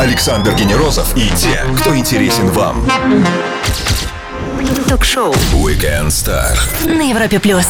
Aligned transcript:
Александр 0.00 0.52
Генерозов 0.54 1.16
и 1.16 1.28
те, 1.36 1.62
кто 1.78 1.96
интересен 1.96 2.48
вам. 2.48 2.84
Ток-шоу 4.88 5.32
Weekend 5.52 6.08
Star. 6.08 6.58
на 6.84 7.08
Европе 7.08 7.38
плюс. 7.38 7.66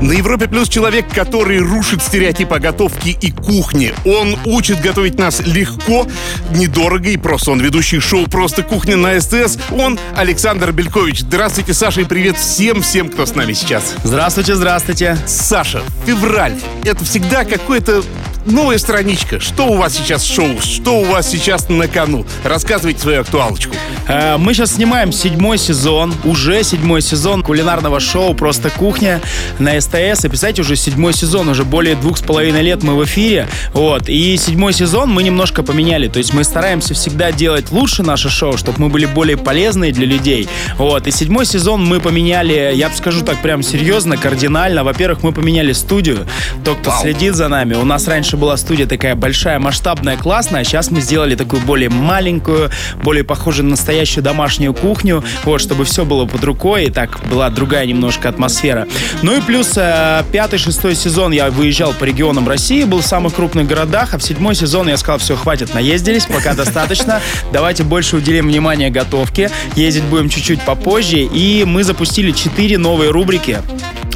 На 0.00 0.12
Европе 0.12 0.48
Плюс 0.48 0.68
человек, 0.68 1.12
который 1.12 1.58
рушит 1.58 2.02
стереотипы 2.02 2.54
о 2.54 2.58
готовке 2.58 3.10
и 3.10 3.30
кухне. 3.30 3.92
Он 4.06 4.38
учит 4.46 4.80
готовить 4.80 5.18
нас 5.18 5.40
легко, 5.40 6.06
недорого 6.54 7.10
и 7.10 7.18
просто. 7.18 7.50
Он 7.50 7.60
ведущий 7.60 8.00
шоу 8.00 8.26
«Просто 8.26 8.62
кухня» 8.62 8.96
на 8.96 9.20
СТС. 9.20 9.58
Он 9.70 9.98
Александр 10.16 10.72
Белькович. 10.72 11.20
Здравствуйте, 11.20 11.74
Саша, 11.74 12.00
и 12.00 12.04
привет 12.04 12.38
всем-всем, 12.38 13.10
кто 13.10 13.26
с 13.26 13.34
нами 13.34 13.52
сейчас. 13.52 13.92
Здравствуйте, 14.02 14.54
здравствуйте. 14.54 15.18
Саша, 15.26 15.82
февраль. 16.06 16.54
Это 16.84 17.04
всегда 17.04 17.44
какое-то 17.44 18.02
новая 18.46 18.78
страничка. 18.78 19.40
Что 19.40 19.66
у 19.66 19.76
вас 19.76 19.94
сейчас 19.94 20.22
в 20.22 20.32
шоу? 20.32 20.60
Что 20.60 21.00
у 21.00 21.04
вас 21.04 21.28
сейчас 21.30 21.68
на 21.68 21.88
кону? 21.88 22.24
Рассказывайте 22.44 23.00
свою 23.00 23.20
актуалочку. 23.20 23.74
Э, 24.08 24.36
Мы 24.38 24.54
сейчас 24.54 24.74
снимаем 24.74 25.12
седьмой 25.12 25.58
сезон, 25.58 26.14
уже 26.24 26.62
седьмой 26.62 27.02
сезон 27.02 27.42
кулинарного 27.42 28.00
шоу 28.00 28.34
«Просто 28.34 28.70
кухня» 28.70 29.20
на 29.58 29.80
СТС. 29.80 30.24
И, 30.24 30.28
представляете, 30.28 30.62
уже 30.62 30.76
седьмой 30.76 31.12
сезон, 31.12 31.48
уже 31.48 31.64
более 31.64 31.94
двух 31.96 32.18
с 32.18 32.22
половиной 32.22 32.62
лет 32.62 32.82
мы 32.82 32.96
в 32.96 33.04
эфире. 33.04 33.48
Вот. 33.72 34.08
И 34.08 34.36
седьмой 34.36 34.72
сезон 34.72 35.10
мы 35.10 35.22
немножко 35.22 35.62
поменяли. 35.62 36.08
То 36.08 36.18
есть 36.18 36.32
мы 36.32 36.44
стараемся 36.44 36.94
всегда 36.94 37.32
делать 37.32 37.70
лучше 37.70 38.02
наше 38.02 38.30
шоу, 38.30 38.56
чтобы 38.56 38.80
мы 38.80 38.88
были 38.88 39.06
более 39.06 39.36
полезны 39.36 39.92
для 39.92 40.06
людей. 40.06 40.48
Вот. 40.76 41.06
И 41.06 41.10
седьмой 41.10 41.46
сезон 41.46 41.84
мы 41.84 42.00
поменяли, 42.00 42.72
я 42.74 42.88
бы 42.88 42.96
скажу 42.96 43.22
так 43.24 43.40
прям 43.42 43.62
серьезно, 43.62 44.16
кардинально. 44.16 44.84
Во-первых, 44.84 45.22
мы 45.22 45.32
поменяли 45.32 45.72
студию. 45.72 46.26
Тот, 46.64 46.78
кто 46.78 46.90
Вау. 46.90 47.02
следит 47.02 47.34
за 47.34 47.48
нами. 47.48 47.74
У 47.74 47.84
нас 47.84 48.08
раньше 48.08 48.29
была 48.36 48.56
студия 48.56 48.86
такая 48.86 49.14
большая, 49.14 49.58
масштабная, 49.58 50.16
классная, 50.16 50.60
а 50.60 50.64
сейчас 50.64 50.90
мы 50.90 51.00
сделали 51.00 51.34
такую 51.34 51.62
более 51.62 51.88
маленькую, 51.88 52.70
более 53.02 53.24
похожую 53.24 53.64
на 53.64 53.70
настоящую 53.70 54.24
домашнюю 54.24 54.74
кухню, 54.74 55.24
вот, 55.44 55.60
чтобы 55.60 55.84
все 55.84 56.04
было 56.04 56.26
под 56.26 56.42
рукой, 56.44 56.84
и 56.84 56.90
так 56.90 57.20
была 57.28 57.50
другая 57.50 57.86
немножко 57.86 58.28
атмосфера. 58.28 58.86
Ну 59.22 59.36
и 59.36 59.40
плюс 59.40 59.72
э, 59.76 60.22
пятый, 60.32 60.58
шестой 60.58 60.94
сезон 60.94 61.32
я 61.32 61.50
выезжал 61.50 61.92
по 61.92 62.04
регионам 62.04 62.48
России, 62.48 62.84
был 62.84 63.00
в 63.00 63.06
самых 63.06 63.34
крупных 63.34 63.66
городах, 63.66 64.14
а 64.14 64.18
в 64.18 64.22
седьмой 64.22 64.54
сезон 64.54 64.88
я 64.88 64.96
сказал, 64.96 65.18
все, 65.18 65.36
хватит, 65.36 65.74
наездились, 65.74 66.26
пока 66.26 66.54
достаточно, 66.54 67.20
давайте 67.52 67.84
больше 67.84 68.16
уделим 68.16 68.48
внимание 68.48 68.90
готовке, 68.90 69.50
ездить 69.76 70.04
будем 70.04 70.28
чуть-чуть 70.28 70.62
попозже, 70.62 71.18
и 71.18 71.64
мы 71.64 71.84
запустили 71.84 72.32
четыре 72.32 72.78
новые 72.78 73.10
рубрики, 73.10 73.60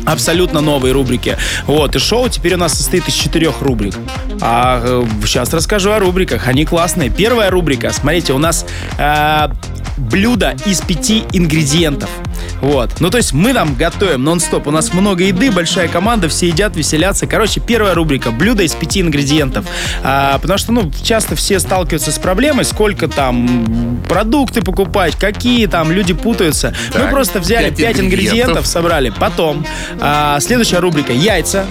абсолютно 0.07 0.61
новые 0.61 0.93
рубрики. 0.93 1.37
Вот, 1.67 1.97
и 1.97 1.99
шоу 1.99 2.29
теперь 2.29 2.55
у 2.55 2.59
нас 2.59 2.75
состоит 2.75 3.09
из 3.09 3.15
четырех 3.15 3.61
рубрик. 3.63 3.95
А 4.41 5.05
сейчас 5.25 5.53
расскажу 5.53 5.93
о 5.93 5.99
рубриках. 5.99 6.49
Они 6.49 6.65
классные. 6.65 7.11
Первая 7.11 7.51
рубрика, 7.51 7.93
смотрите, 7.93 8.33
у 8.33 8.39
нас 8.39 8.67
э, 8.99 9.49
блюдо 9.97 10.55
из 10.67 10.81
пяти 10.81 11.25
ингредиентов. 11.33 12.11
Вот. 12.61 13.01
Ну, 13.01 13.11
то 13.11 13.19
есть 13.19 13.33
мы 13.33 13.53
там 13.53 13.75
готовим 13.75 14.25
нон-стоп. 14.25 14.67
У 14.67 14.71
нас 14.71 14.93
много 14.93 15.25
еды, 15.25 15.51
большая 15.51 15.89
команда, 15.89 16.29
все 16.29 16.49
едят, 16.49 16.77
веселятся. 16.77 17.27
Короче, 17.27 17.61
первая 17.61 17.95
рубрика. 17.95 18.31
Блюдо 18.31 18.63
из 18.63 18.73
пяти 18.73 19.01
ингредиентов. 19.01 19.67
А, 20.03 20.39
потому 20.39 20.59
что, 20.59 20.73
ну, 20.73 20.91
часто 21.03 21.37
все 21.37 21.59
сталкиваются 21.61 22.13
с 22.13 22.19
проблемой, 22.19 22.65
сколько 22.65 23.09
там 23.09 24.01
продукты 24.09 24.63
покупать, 24.63 25.17
какие 25.17 25.67
там, 25.67 25.91
люди 25.93 26.15
путаются. 26.15 26.75
Мы 26.95 27.01
Так, 27.01 27.11
просто 27.11 27.41
взяли 27.41 27.71
пять 27.71 27.99
ингредиентов. 27.99 28.05
ингредиентов, 28.05 28.67
собрали. 28.67 29.11
Потом, 29.11 29.65
а, 30.01 30.39
следующая 30.41 30.79
рубрика 30.79 31.13
яйца. 31.13 31.67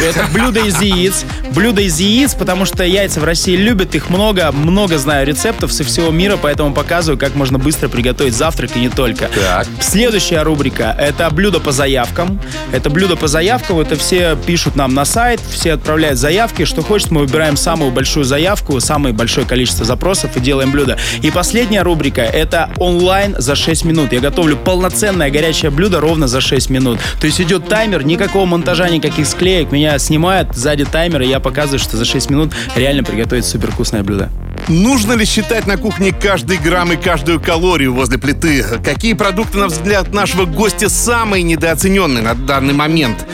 Это 0.00 0.28
блюдо 0.32 0.60
из 0.60 0.80
яиц. 0.80 1.24
Блюдо 1.54 1.82
из 1.82 1.98
яиц, 1.98 2.34
потому 2.34 2.64
что 2.64 2.84
яйца 2.84 3.18
в 3.20 3.24
России 3.24 3.56
любят, 3.56 3.96
их 3.96 4.10
много, 4.10 4.52
много 4.52 4.96
знаю 4.96 5.26
рецептов 5.26 5.72
со 5.72 5.82
всего 5.82 6.10
мира, 6.10 6.38
поэтому 6.40 6.72
показываю, 6.72 7.18
как 7.18 7.34
можно 7.34 7.58
быстро 7.58 7.88
приготовить 7.88 8.34
завтрак 8.34 8.76
и 8.76 8.80
не 8.80 8.90
только. 8.90 9.28
Так. 9.28 9.66
Следующая 9.80 10.42
рубрика— 10.42 10.94
это 10.98 11.28
блюдо 11.30 11.58
по 11.58 11.72
заявкам. 11.72 12.40
Это 12.70 12.90
блюдо 12.90 13.16
по 13.16 13.26
заявкам, 13.26 13.80
это 13.80 13.96
все 13.96 14.36
пишут 14.46 14.76
нам 14.76 14.94
на 14.94 15.04
сайт, 15.04 15.40
все 15.50 15.72
отправляют 15.72 16.18
заявки, 16.18 16.64
что 16.64 16.82
хочет, 16.82 17.10
мы 17.10 17.22
выбираем 17.22 17.56
самую 17.56 17.90
большую 17.90 18.24
заявку, 18.24 18.78
самое 18.78 19.12
большое 19.12 19.46
количество 19.46 19.84
запросов 19.84 20.36
и 20.36 20.40
делаем 20.40 20.70
блюдо. 20.70 20.96
И 21.22 21.30
последняя 21.32 21.82
рубрика— 21.82 22.22
это 22.22 22.70
онлайн 22.76 23.34
за 23.38 23.56
6 23.56 23.84
минут. 23.84 24.12
Я 24.12 24.20
готовлю 24.20 24.56
полноценное 24.56 25.30
горячее 25.30 25.72
блюдо 25.72 26.00
ровно 26.00 26.28
за 26.28 26.40
6 26.40 26.70
минут. 26.70 27.00
То 27.20 27.26
есть 27.26 27.40
идет 27.40 27.68
таймер, 27.68 28.04
никакого 28.04 28.44
монтажа, 28.44 28.88
никаких 28.88 29.26
склеек, 29.26 29.72
меня 29.72 29.87
снимают 29.98 30.54
сзади 30.54 30.84
таймера, 30.84 31.24
и 31.24 31.28
я 31.28 31.40
показываю, 31.40 31.78
что 31.78 31.96
за 31.96 32.04
6 32.04 32.30
минут 32.30 32.52
реально 32.74 33.04
приготовить 33.04 33.44
супер 33.44 33.70
вкусное 33.70 34.02
блюдо. 34.02 34.30
Нужно 34.66 35.12
ли 35.12 35.24
считать 35.24 35.66
на 35.66 35.76
кухне 35.76 36.12
каждый 36.12 36.58
грамм 36.58 36.92
и 36.92 36.96
каждую 36.96 37.40
калорию 37.40 37.94
возле 37.94 38.18
плиты? 38.18 38.62
Какие 38.84 39.14
продукты, 39.14 39.58
на 39.58 39.68
взгляд 39.68 40.12
нашего 40.12 40.44
гостя, 40.44 40.90
самые 40.90 41.42
недооцененные 41.42 42.22
на 42.22 42.34
данный 42.34 42.74
момент? 42.74 43.26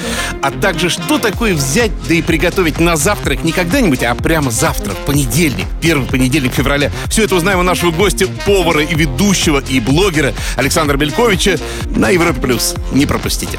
А 0.42 0.50
также, 0.50 0.91
что 0.91 1.19
такое 1.19 1.54
взять, 1.54 1.91
да 2.06 2.15
и 2.15 2.22
приготовить 2.22 2.78
на 2.78 2.97
завтрак 2.97 3.42
не 3.42 3.53
когда-нибудь, 3.53 4.03
а 4.03 4.15
прямо 4.15 4.50
завтра, 4.50 4.92
в 4.92 4.98
понедельник, 5.06 5.66
первый 5.81 6.06
понедельник 6.06 6.53
февраля. 6.53 6.92
Все 7.09 7.25
это 7.25 7.34
узнаем 7.34 7.60
у 7.60 7.62
нашего 7.62 7.91
гостя, 7.91 8.26
повара 8.47 8.82
и 8.82 8.94
ведущего, 8.94 9.62
и 9.69 9.81
блогера 9.81 10.34
Александра 10.56 10.97
Бельковича 10.97 11.59
на 11.97 12.10
Европе+. 12.10 12.41
плюс. 12.41 12.75
Не 12.92 13.06
пропустите. 13.06 13.59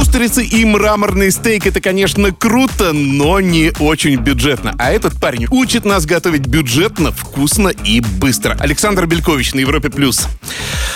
Устрицы 0.00 0.44
и 0.44 0.64
мраморный 0.64 1.32
стейк 1.32 1.66
это, 1.66 1.80
конечно, 1.80 2.30
круто, 2.30 2.92
но 2.92 3.40
не 3.40 3.72
очень 3.80 4.16
бюджетно. 4.16 4.72
А 4.78 4.92
этот 4.92 5.20
парень 5.20 5.46
учит 5.50 5.84
нас 5.84 6.06
готовить 6.06 6.46
бюджетно, 6.46 7.10
вкусно 7.10 7.68
и 7.68 8.00
быстро. 8.00 8.56
Александр 8.60 9.06
Белькович 9.06 9.54
на 9.54 9.58
Европе 9.58 9.90
плюс. 9.90 10.28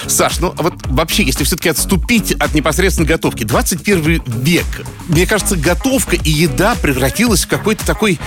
Саш, 0.06 0.38
ну 0.38 0.54
а 0.56 0.62
вот 0.62 0.74
вообще, 0.86 1.24
если 1.24 1.42
все-таки 1.42 1.68
отступить 1.68 2.32
от 2.32 2.54
непосредственно 2.54 3.08
готовки, 3.08 3.42
21 3.42 4.22
век, 4.24 4.66
мне 5.08 5.26
кажется, 5.26 5.56
готовка 5.56 6.14
и 6.14 6.30
еда 6.30 6.76
превратилась 6.80 7.44
в 7.44 7.48
какой-то 7.48 7.84
такой 7.84 8.20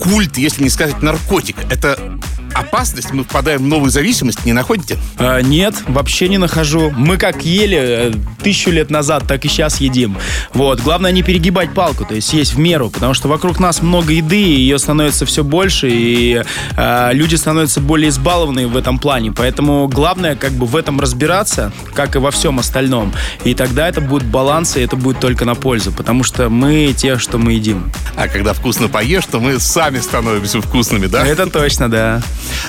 культ, 0.00 0.38
если 0.38 0.62
не 0.62 0.70
сказать 0.70 1.02
наркотик. 1.02 1.56
Это 1.70 1.98
опасность, 2.54 3.12
мы 3.12 3.24
впадаем 3.24 3.60
в 3.62 3.66
новую 3.66 3.90
зависимость, 3.90 4.44
не 4.44 4.52
находите? 4.52 4.98
А, 5.18 5.40
нет, 5.40 5.74
вообще 5.86 6.28
не 6.28 6.38
нахожу. 6.38 6.90
Мы 6.90 7.16
как 7.16 7.44
ели 7.44 7.78
э, 7.78 8.12
тысячу 8.42 8.70
лет 8.70 8.90
назад, 8.90 9.24
так 9.26 9.44
и 9.44 9.48
сейчас 9.48 9.80
едим. 9.80 10.16
Вот. 10.52 10.80
Главное 10.80 11.12
не 11.12 11.22
перегибать 11.22 11.72
палку, 11.74 12.04
то 12.04 12.14
есть 12.14 12.32
есть 12.32 12.54
в 12.54 12.58
меру, 12.58 12.90
потому 12.90 13.14
что 13.14 13.28
вокруг 13.28 13.60
нас 13.60 13.82
много 13.82 14.12
еды, 14.12 14.40
и 14.40 14.60
ее 14.60 14.78
становится 14.78 15.26
все 15.26 15.44
больше, 15.44 15.88
и 15.90 16.42
э, 16.76 17.10
люди 17.12 17.34
становятся 17.34 17.80
более 17.80 18.08
избалованные 18.10 18.66
в 18.66 18.76
этом 18.76 18.98
плане. 18.98 19.32
Поэтому 19.32 19.88
главное 19.88 20.36
как 20.36 20.52
бы 20.52 20.66
в 20.66 20.76
этом 20.76 21.00
разбираться, 21.00 21.72
как 21.94 22.16
и 22.16 22.18
во 22.18 22.30
всем 22.30 22.58
остальном. 22.58 23.12
И 23.44 23.54
тогда 23.54 23.88
это 23.88 24.00
будет 24.00 24.24
баланс, 24.24 24.76
и 24.76 24.80
это 24.80 24.96
будет 24.96 25.20
только 25.20 25.44
на 25.44 25.54
пользу, 25.54 25.92
потому 25.92 26.24
что 26.24 26.48
мы 26.48 26.94
те, 26.96 27.18
что 27.18 27.38
мы 27.38 27.52
едим. 27.52 27.92
А 28.16 28.28
когда 28.28 28.52
вкусно 28.52 28.88
поешь, 28.88 29.24
то 29.26 29.40
мы 29.40 29.58
сами 29.58 29.98
становимся 29.98 30.60
вкусными, 30.60 31.06
да? 31.06 31.26
Это 31.26 31.46
точно, 31.46 31.90
да. 31.90 32.22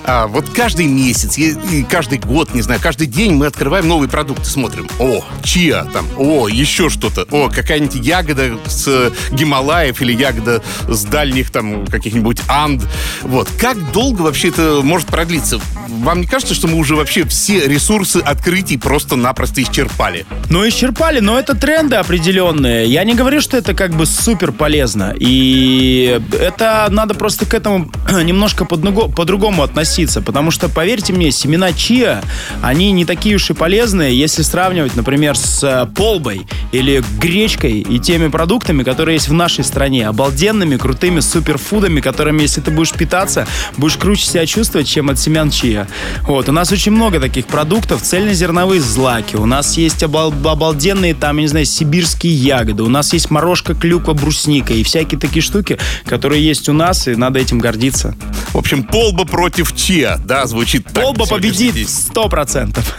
А, 0.03 0.28
вот 0.28 0.50
каждый 0.50 0.88
месяц, 0.88 1.38
и, 1.38 1.56
и 1.72 1.84
каждый 1.84 2.19
год, 2.19 2.53
не 2.53 2.62
знаю, 2.62 2.80
каждый 2.81 3.08
день 3.08 3.34
мы 3.34 3.47
открываем 3.47 3.88
новые 3.88 4.09
продукты, 4.09 4.46
смотрим. 4.46 4.88
О, 5.00 5.24
чиа 5.44 5.86
там, 5.94 6.08
о, 6.18 6.47
еще 6.47 6.90
что-то. 6.90 7.28
О, 7.31 7.50
какая-нибудь 7.50 7.96
ягода 7.96 8.58
с 8.66 8.88
э, 8.88 9.12
Гималаев 9.31 10.02
или 10.02 10.13
ягода 10.13 10.62
с 10.88 11.03
дальних 11.06 11.52
там 11.52 11.86
каких-нибудь 11.88 12.41
Анд. 12.47 12.84
Вот. 13.22 13.50
Как 13.59 13.91
долго 13.91 14.22
вообще 14.22 14.50
это 14.50 14.81
может 14.84 15.08
продлиться? 15.08 15.59
Вам 15.88 16.22
не 16.22 16.28
кажется, 16.28 16.56
что 16.56 16.68
мы 16.68 16.78
уже 16.78 16.96
вообще 16.96 17.25
все 17.25 17.68
ресурсы 17.68 18.18
открытий 18.18 18.78
просто-напросто 18.78 19.62
исчерпали? 19.62 20.25
Ну, 20.50 20.68
исчерпали, 20.68 21.19
но 21.19 21.39
это 21.39 21.56
тренды 21.56 21.95
определенные. 21.95 22.88
Я 22.88 23.04
не 23.04 23.13
говорю, 23.13 23.42
что 23.42 23.57
это 23.57 23.74
как 23.74 23.92
бы 23.92 24.06
супер 24.06 24.51
полезно. 24.51 25.16
И 25.19 26.19
это 26.39 26.88
надо 26.89 27.13
просто 27.13 27.45
к 27.45 27.54
этому 27.54 27.92
немножко 28.24 28.66
по-друго- 28.66 29.12
по-другому 29.12 29.63
относиться. 29.65 30.21
Потому 30.21 30.51
что, 30.51 30.69
поверьте 30.69 31.13
мне, 31.13 31.31
семена 31.31 31.73
чиа, 31.73 32.21
они 32.62 32.91
не 32.91 33.06
такие 33.06 33.35
уж 33.35 33.50
и 33.50 33.53
полезные, 33.53 34.17
если 34.17 34.41
сравнивать, 34.41 34.95
например, 34.95 35.38
с 35.38 35.63
э, 35.63 35.88
полбой 35.94 36.47
или 36.71 37.03
гречкой 37.19 37.81
и 37.81 38.00
теми 38.00 38.29
продуктами, 38.29 38.83
которые 38.83 39.15
есть 39.15 39.27
в 39.27 39.33
нашей 39.33 39.63
стране. 39.63 40.07
Обалденными, 40.07 40.77
крутыми 40.77 41.19
суперфудами, 41.19 42.01
которыми, 42.01 42.44
если 42.44 42.62
ты 42.62 42.71
будешь 42.71 42.94
питаться, 42.94 43.47
будешь 43.77 43.97
круче 43.97 44.25
себя 44.25 44.45
чувствовать, 44.45 44.88
чем 44.88 45.09
от 45.09 45.19
семян 45.19 45.50
чиа. 45.50 45.88
Вот. 46.21 46.50
У 46.50 46.51
нас 46.51 46.71
очень 46.71 46.91
много 46.91 47.19
таких 47.19 47.47
продуктов. 47.47 48.01
Цельнозерновые 48.01 48.81
злаки. 48.81 49.35
У 49.35 49.45
нас 49.45 49.77
есть 49.77 50.03
обал- 50.03 50.33
обалденные, 50.45 51.13
там, 51.13 51.38
я 51.38 51.41
не 51.41 51.47
знаю, 51.47 51.65
сибирские 51.65 52.33
ягоды. 52.33 52.83
У 52.83 52.89
нас 52.89 53.13
есть 53.13 53.31
морожка, 53.31 53.73
клюква, 53.73 54.13
брусника 54.13 54.73
и 54.73 54.83
всякие 54.83 55.19
такие 55.19 55.41
штуки, 55.41 55.77
которые 56.06 56.45
есть 56.45 56.69
у 56.69 56.73
нас, 56.73 57.07
и 57.07 57.15
надо 57.15 57.39
этим 57.39 57.59
гордиться. 57.59 58.15
В 58.53 58.57
общем, 58.57 58.83
полба 58.83 59.25
против 59.25 59.55
против 59.56 59.74
Чиа, 59.74 60.18
да, 60.18 60.46
звучит 60.48 60.84
так. 60.86 61.04
Сегодня 61.04 61.25
победит 61.25 61.90
сто 61.90 62.28
процентов. 62.28 62.98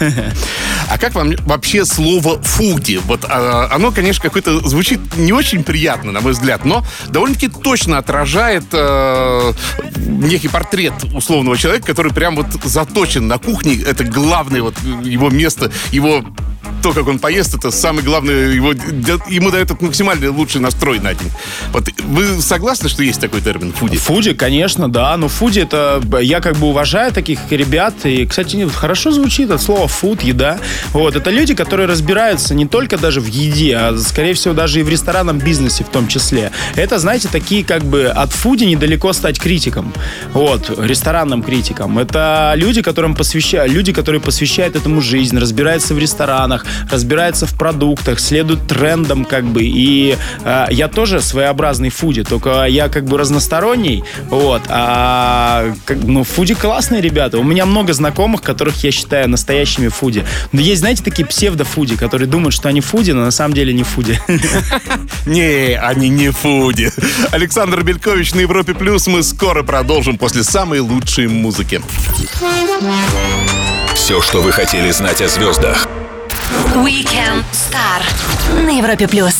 А 0.88 0.99
как 0.99 1.14
вам 1.14 1.32
вообще 1.44 1.85
слово 1.85 2.41
«фуди»? 2.43 3.00
Вот 3.05 3.26
а, 3.29 3.69
оно, 3.73 3.91
конечно, 3.91 4.23
какое-то 4.23 4.67
звучит 4.67 5.00
не 5.17 5.32
очень 5.32 5.64
приятно, 5.64 6.12
на 6.12 6.20
мой 6.20 6.32
взгляд, 6.32 6.64
но 6.64 6.85
довольно-таки 7.08 7.49
точно 7.49 7.99
отражает 7.99 8.64
э, 8.73 9.53
некий 9.97 10.49
портрет 10.49 10.94
условного 11.12 11.58
человека, 11.58 11.87
который 11.87 12.12
прям 12.12 12.37
вот 12.37 12.47
заточен 12.64 13.26
на 13.26 13.38
кухне. 13.38 13.82
Это 13.82 14.05
главное 14.05 14.62
вот 14.62 14.75
его 15.02 15.29
место, 15.29 15.73
его 15.91 16.25
то, 16.82 16.93
как 16.93 17.09
он 17.09 17.19
поест, 17.19 17.55
это 17.55 17.70
самый 17.70 18.05
главный, 18.05 18.55
его, 18.55 18.73
ему 19.29 19.50
дает 19.50 19.67
этот 19.67 19.82
максимальный 19.82 20.29
лучший 20.29 20.61
настрой 20.61 21.00
на 21.00 21.14
день. 21.14 21.31
Вот 21.73 21.88
вы 22.05 22.41
согласны, 22.41 22.88
что 22.88 23.02
есть 23.02 23.20
такой 23.20 23.41
термин 23.41 23.73
«фуди»? 23.73 23.97
Фуди, 23.97 24.35
конечно, 24.35 24.88
да. 24.88 25.17
Но 25.17 25.29
фуди 25.29 25.61
это... 25.61 26.00
Я 26.20 26.36
как 26.41 26.56
бы 26.56 26.67
уважаю 26.69 27.12
таких 27.12 27.38
ребят. 27.50 27.94
И, 28.05 28.27
кстати, 28.27 28.69
хорошо 28.69 29.11
звучит 29.11 29.50
от 29.50 29.62
слова 29.62 29.88
фуд, 29.88 30.23
еда. 30.23 30.59
Вот. 30.93 31.17
Это 31.17 31.31
люди, 31.31 31.55
которые 31.55 31.87
разбираются 31.87 32.55
не 32.55 32.67
только 32.67 32.99
даже 32.99 33.21
в 33.21 33.27
еде, 33.27 33.77
а, 33.77 33.97
скорее 33.99 34.35
всего, 34.35 34.55
даже 34.55 34.81
и 34.81 34.83
в 34.83 34.88
ресторанном 34.88 35.38
бизнесе 35.38 35.85
в 35.85 35.88
том 35.88 36.09
числе. 36.09 36.50
Это, 36.75 36.99
знаете, 36.99 37.29
такие 37.31 37.65
как 37.65 37.85
бы 37.85 38.06
от 38.06 38.33
фуди 38.33 38.65
недалеко 38.65 39.12
стать 39.12 39.38
критиком. 39.38 39.93
Вот. 40.33 40.79
Ресторанным 40.79 41.43
критиком. 41.43 41.99
Это 41.99 42.53
люди, 42.56 42.83
которым 42.83 43.15
посвящают... 43.15 43.73
Люди, 43.73 43.93
которые 43.93 44.21
посвящают 44.21 44.77
этому 44.77 45.00
жизнь, 45.00 45.38
разбираются 45.38 45.94
в 45.94 45.99
ресторанах, 45.99 46.67
разбираются 46.91 47.47
в 47.47 47.56
продуктах, 47.59 48.21
следуют 48.21 48.67
трендам 48.67 49.25
как 49.25 49.44
бы. 49.44 49.62
И 49.62 50.17
э, 50.44 50.67
я 50.71 50.88
тоже 50.88 51.21
своеобразный 51.21 51.91
фуди, 51.91 52.25
только 52.25 52.65
я 52.65 52.88
как 52.88 53.05
бы 53.05 53.19
разносторонний. 53.19 54.05
Вот. 54.31 54.62
А 54.69 55.75
как, 55.85 55.99
ну, 56.05 56.25
фуди 56.26 56.55
классные 56.55 57.00
ребята. 57.00 57.38
У 57.38 57.43
меня 57.43 57.67
много 57.67 57.93
знакомых, 57.93 58.43
которых 58.43 58.82
я 58.84 58.90
считаю 58.90 59.28
настоящими 59.28 59.88
фуди. 59.88 60.25
Но 60.52 60.61
есть, 60.61 60.81
знаете, 60.81 61.02
такие 61.02 61.26
псевдо-фуди, 61.26 61.96
которые 61.96 62.28
думают, 62.28 62.55
что 62.55 62.69
они 62.69 62.81
фуди, 62.81 63.12
но 63.12 63.25
на 63.25 63.31
самом 63.31 63.55
деле 63.55 63.73
не 63.73 63.82
фуди. 63.84 64.20
Не, 65.26 65.78
они 65.78 66.08
не 66.08 66.31
фуди. 66.31 66.90
Александр 67.32 67.82
Белькович 67.82 68.34
на 68.34 68.40
Европе 68.40 68.75
Плюс. 68.75 69.06
Мы 69.06 69.23
скоро 69.23 69.62
продолжим 69.62 70.19
после 70.19 70.44
самой 70.44 70.81
лучшей 70.81 71.26
музыки. 71.26 71.82
Все, 73.94 74.20
что 74.23 74.40
вы 74.40 74.52
хотели 74.52 74.90
знать 74.93 75.20
о 75.20 75.28
звездах. 75.28 75.88
Weekend 76.75 77.44
Star 77.52 78.02
на 78.64 78.78
Европе 78.78 79.08
плюс. 79.08 79.34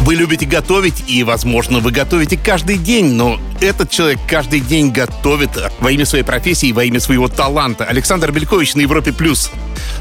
Вы 0.00 0.14
любите 0.14 0.46
готовить, 0.46 1.04
и, 1.08 1.22
возможно, 1.24 1.80
вы 1.80 1.90
готовите 1.90 2.38
каждый 2.38 2.78
день, 2.78 3.12
но 3.12 3.38
этот 3.60 3.90
человек 3.90 4.18
каждый 4.26 4.60
день 4.60 4.90
готовит 4.90 5.50
во 5.78 5.90
имя 5.90 6.06
своей 6.06 6.24
профессии, 6.24 6.72
во 6.72 6.84
имя 6.84 7.00
своего 7.00 7.28
таланта. 7.28 7.84
Александр 7.84 8.32
Белькович 8.32 8.74
на 8.74 8.80
Европе+. 8.80 9.12
плюс. 9.12 9.50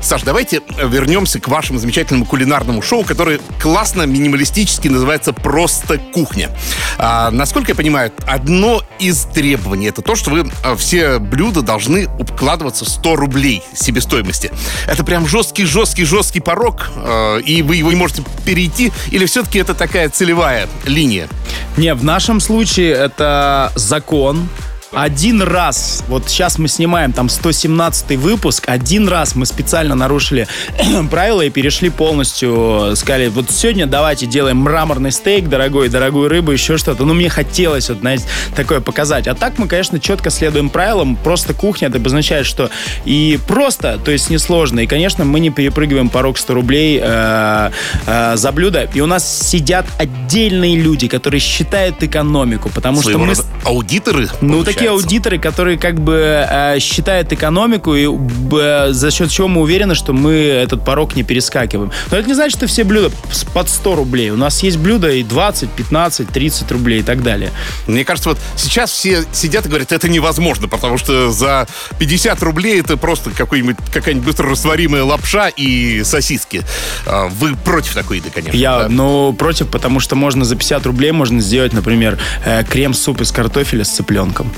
Саш, 0.02 0.24
давайте 0.24 0.62
вернемся 0.82 1.42
к 1.42 1.50
вашему 1.50 1.78
замечательному 1.80 2.26
кулинарному 2.26 2.82
шоу, 2.82 3.04
которое 3.04 3.40
классно, 3.62 4.04
минималистически 4.04 4.88
называется 4.88 5.34
«Просто 5.34 5.98
кухня». 5.98 6.50
А, 6.98 7.32
насколько 7.32 7.72
я 7.72 7.76
понимаю, 7.76 8.14
одно 8.26 8.82
из 9.00 9.26
требований— 9.26 9.88
это 9.90 10.02
то, 10.02 10.16
что 10.16 10.32
вы 10.32 10.50
а, 10.64 10.78
все 10.78 11.20
блюда 11.20 11.62
должны 11.62 12.08
укладываться 12.18 12.90
100 12.90 13.16
рублей 13.18 13.62
себестоимости. 13.74 14.52
Это 14.88 15.04
прям 15.04 15.28
жесткий-жесткий-жесткий 15.28 16.40
порог, 16.40 16.90
а, 16.96 17.38
и 17.40 17.62
вы 17.62 17.76
его 17.76 17.90
не 17.90 17.98
можете 17.98 18.24
перейти, 18.46 18.94
или 19.12 19.26
все-таки 19.26 19.60
это 19.60 19.76
такая 19.90 20.10
целевая 20.10 20.68
линия? 20.86 21.28
Не, 21.76 21.96
в 21.96 22.04
нашем 22.04 22.40
случае 22.40 22.92
это 22.92 23.72
закон, 23.74 24.48
один 24.92 25.42
раз, 25.44 26.04
вот 26.08 26.28
сейчас 26.28 26.58
мы 26.58 26.68
снимаем 26.68 27.14
там 27.14 27.30
117 27.30 28.18
выпуск, 28.18 28.66
один 28.68 29.08
раз 29.08 29.36
мы 29.36 29.46
специально 29.46 29.94
нарушили 29.94 30.48
правила 31.12 31.42
и 31.42 31.50
перешли 31.50 31.90
полностью, 31.90 32.94
сказали, 32.96 33.28
вот 33.28 33.52
сегодня 33.52 33.86
давайте 33.86 34.26
делаем 34.26 34.58
мраморный 34.58 35.12
стейк, 35.12 35.48
дорогой, 35.48 35.90
дорогую 35.90 36.28
рыбу, 36.28 36.52
еще 36.52 36.78
что-то. 36.78 37.06
Ну, 37.06 37.14
мне 37.14 37.30
хотелось 37.30 37.90
вот, 37.90 38.00
знаете, 38.00 38.24
такое 38.56 38.80
показать. 38.80 39.28
А 39.28 39.36
так 39.36 39.60
мы, 39.60 39.68
конечно, 39.68 40.00
четко 40.00 40.32
следуем 40.32 40.70
правилам. 40.70 41.16
Просто 41.16 41.54
кухня, 41.54 41.90
это 41.90 41.98
обозначает, 41.98 42.46
что 42.46 42.70
и 43.06 43.40
просто, 43.48 44.00
то 44.04 44.12
есть 44.12 44.30
несложно. 44.30 44.80
И, 44.80 44.88
конечно, 44.88 45.24
мы 45.24 45.40
не 45.40 45.52
перепрыгиваем 45.52 46.10
порог 46.10 46.38
100 46.38 46.54
рублей 46.54 47.00
э, 47.02 47.72
э, 48.08 48.38
за 48.38 48.52
блюдо. 48.52 48.90
И 48.94 49.02
у 49.02 49.06
нас 49.06 49.50
сидят 49.50 49.86
отдельные 50.00 50.78
люди, 50.78 51.08
которые 51.08 51.40
считают 51.40 52.02
экономику, 52.02 52.70
потому 52.74 53.02
Своего 53.02 53.20
что 53.20 53.44
мы... 53.44 53.50
рода 53.50 53.70
аудиторы, 53.70 54.30
Ну, 54.42 54.64
такие 54.64 54.79
получается. 54.80 55.06
аудиторы, 55.06 55.40
которые 55.40 55.78
как 55.78 56.00
бы 56.00 56.46
э, 56.50 56.80
считают 56.80 57.32
экономику, 57.32 57.96
и 57.96 58.08
б, 58.08 58.90
за 58.92 59.12
счет 59.12 59.30
чего 59.30 59.48
мы 59.48 59.62
уверены, 59.62 59.96
что 59.96 60.14
мы 60.14 60.34
этот 60.34 60.84
порог 60.86 61.16
не 61.16 61.24
перескакиваем. 61.24 61.92
Но 62.12 62.18
это 62.18 62.28
не 62.28 62.34
значит, 62.34 62.58
что 62.58 62.68
все 62.68 62.84
блюда 62.84 63.12
под 63.54 63.70
100 63.70 63.96
рублей. 63.96 64.30
У 64.32 64.38
нас 64.38 64.62
есть 64.64 64.78
блюда 64.78 65.12
и 65.12 65.24
20, 65.24 65.70
15, 65.70 66.30
30 66.30 66.72
рублей 66.72 67.00
и 67.00 67.04
так 67.04 67.24
далее. 67.24 67.52
Мне 67.88 68.06
кажется, 68.06 68.30
вот 68.30 68.40
сейчас 68.56 68.92
все 68.92 69.24
сидят 69.32 69.66
и 69.66 69.70
говорят, 69.70 69.92
это 69.92 70.10
невозможно, 70.10 70.68
потому 70.68 70.98
что 70.98 71.32
за 71.32 71.68
50 72.00 72.42
рублей 72.44 72.80
это 72.80 72.98
просто 72.98 73.30
какой-нибудь, 73.32 73.78
какая-нибудь 73.94 74.26
быстрорастворимая 74.26 75.04
лапша 75.04 75.50
и 75.50 76.04
сосиски. 76.04 76.64
А, 77.06 77.28
Вы 77.28 77.56
против 77.56 77.94
такой 77.94 78.18
еды, 78.18 78.30
конечно. 78.34 78.58
Я, 78.58 78.80
да? 78.84 78.90
ну, 78.90 79.34
против, 79.34 79.68
потому 79.70 80.00
что 80.00 80.16
можно 80.16 80.46
за 80.46 80.56
50 80.56 80.86
рублей 80.86 81.12
можно 81.12 81.42
сделать, 81.42 81.74
например, 81.74 82.18
э, 82.46 82.64
крем-суп 82.64 83.22
из 83.22 83.32
картофеля 83.32 83.84
с 83.84 83.90
цыпленком. 83.90 84.52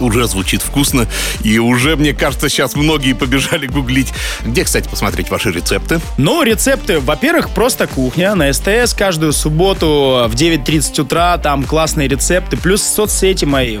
Уже 0.00 0.26
звучит 0.26 0.62
вкусно, 0.62 1.06
и 1.44 1.58
уже, 1.58 1.96
мне 1.96 2.12
кажется, 2.12 2.48
сейчас 2.48 2.74
многие 2.74 3.12
побежали 3.12 3.66
гуглить. 3.66 4.12
Где, 4.44 4.64
кстати, 4.64 4.88
посмотреть 4.88 5.30
ваши 5.30 5.52
рецепты? 5.52 6.00
Ну, 6.16 6.42
рецепты, 6.42 6.98
во-первых, 6.98 7.50
просто 7.50 7.86
кухня 7.86 8.34
на 8.34 8.52
СТС 8.52 8.94
каждую 8.94 9.32
субботу 9.32 10.26
в 10.28 10.34
9.30 10.34 11.02
утра, 11.02 11.38
там 11.38 11.62
классные 11.62 12.08
рецепты, 12.08 12.56
плюс 12.56 12.82
соцсети 12.82 13.44
мои, 13.44 13.78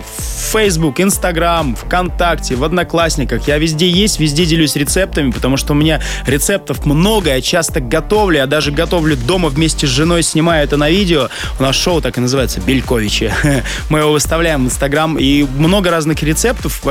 Facebook, 0.52 1.00
Instagram, 1.00 1.74
ВКонтакте, 1.74 2.54
в 2.54 2.62
Одноклассниках. 2.62 3.48
Я 3.48 3.58
везде 3.58 3.88
есть, 3.88 4.20
везде 4.20 4.46
делюсь 4.46 4.76
рецептами, 4.76 5.30
потому 5.30 5.56
что 5.56 5.72
у 5.72 5.76
меня 5.76 6.00
рецептов 6.26 6.86
много, 6.86 7.30
я 7.30 7.40
часто 7.40 7.80
готовлю, 7.80 8.38
я 8.38 8.46
даже 8.46 8.70
готовлю 8.70 9.16
дома 9.16 9.48
вместе 9.48 9.86
с 9.86 9.90
женой, 9.90 10.22
снимаю 10.22 10.64
это 10.64 10.76
на 10.76 10.88
видео. 10.88 11.28
У 11.58 11.62
нас 11.62 11.74
шоу 11.74 12.00
так 12.00 12.16
и 12.18 12.20
называется, 12.20 12.60
Бельковичи. 12.60 13.32
Мы 13.88 14.00
его 14.00 14.12
выставляем 14.12 14.64
в 14.64 14.66
Инстаграм, 14.66 15.16
и 15.18 15.42
много 15.42 15.69
разных 15.90 16.22
рецептов. 16.22 16.82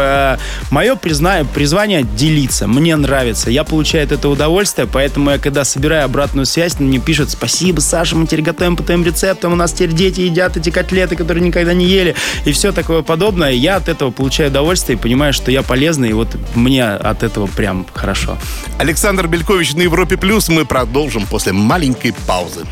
Мое 0.71 0.95
призна... 0.95 1.43
призвание 1.53 2.03
делиться. 2.03 2.67
Мне 2.67 2.95
нравится. 2.95 3.49
Я 3.51 3.63
получаю 3.63 4.05
от 4.05 4.11
этого 4.11 4.33
удовольствие, 4.33 4.87
поэтому 4.91 5.31
я, 5.31 5.37
когда 5.37 5.63
собираю 5.63 6.05
обратную 6.05 6.45
связь, 6.45 6.79
мне 6.79 6.99
пишут, 6.99 7.29
спасибо, 7.31 7.79
Саша, 7.79 8.15
мы 8.15 8.25
теперь 8.25 8.41
готовим 8.41 8.75
по 8.75 8.83
твоим 8.83 9.03
рецептам, 9.03 9.53
у 9.53 9.55
нас 9.55 9.73
теперь 9.73 9.91
дети 9.91 10.21
едят 10.21 10.55
эти 10.57 10.69
котлеты, 10.69 11.15
которые 11.15 11.43
никогда 11.43 11.73
не 11.73 11.85
ели, 11.85 12.15
и 12.45 12.51
все 12.51 12.71
такое 12.71 13.01
подобное. 13.01 13.51
Я 13.51 13.75
от 13.75 13.89
этого 13.89 14.11
получаю 14.11 14.49
удовольствие 14.49 14.97
и 14.97 15.01
понимаю, 15.01 15.33
что 15.33 15.51
я 15.51 15.63
полезный, 15.63 16.09
и 16.09 16.13
вот 16.13 16.29
мне 16.55 16.85
от 16.85 17.23
этого 17.23 17.47
прям 17.47 17.85
хорошо. 17.93 18.37
Александр 18.77 19.27
Белькович 19.27 19.73
на 19.73 19.81
Европе 19.81 20.17
Плюс. 20.17 20.47
Мы 20.49 20.65
продолжим 20.65 21.25
после 21.25 21.51
маленькой 21.51 22.13
паузы. 22.27 22.65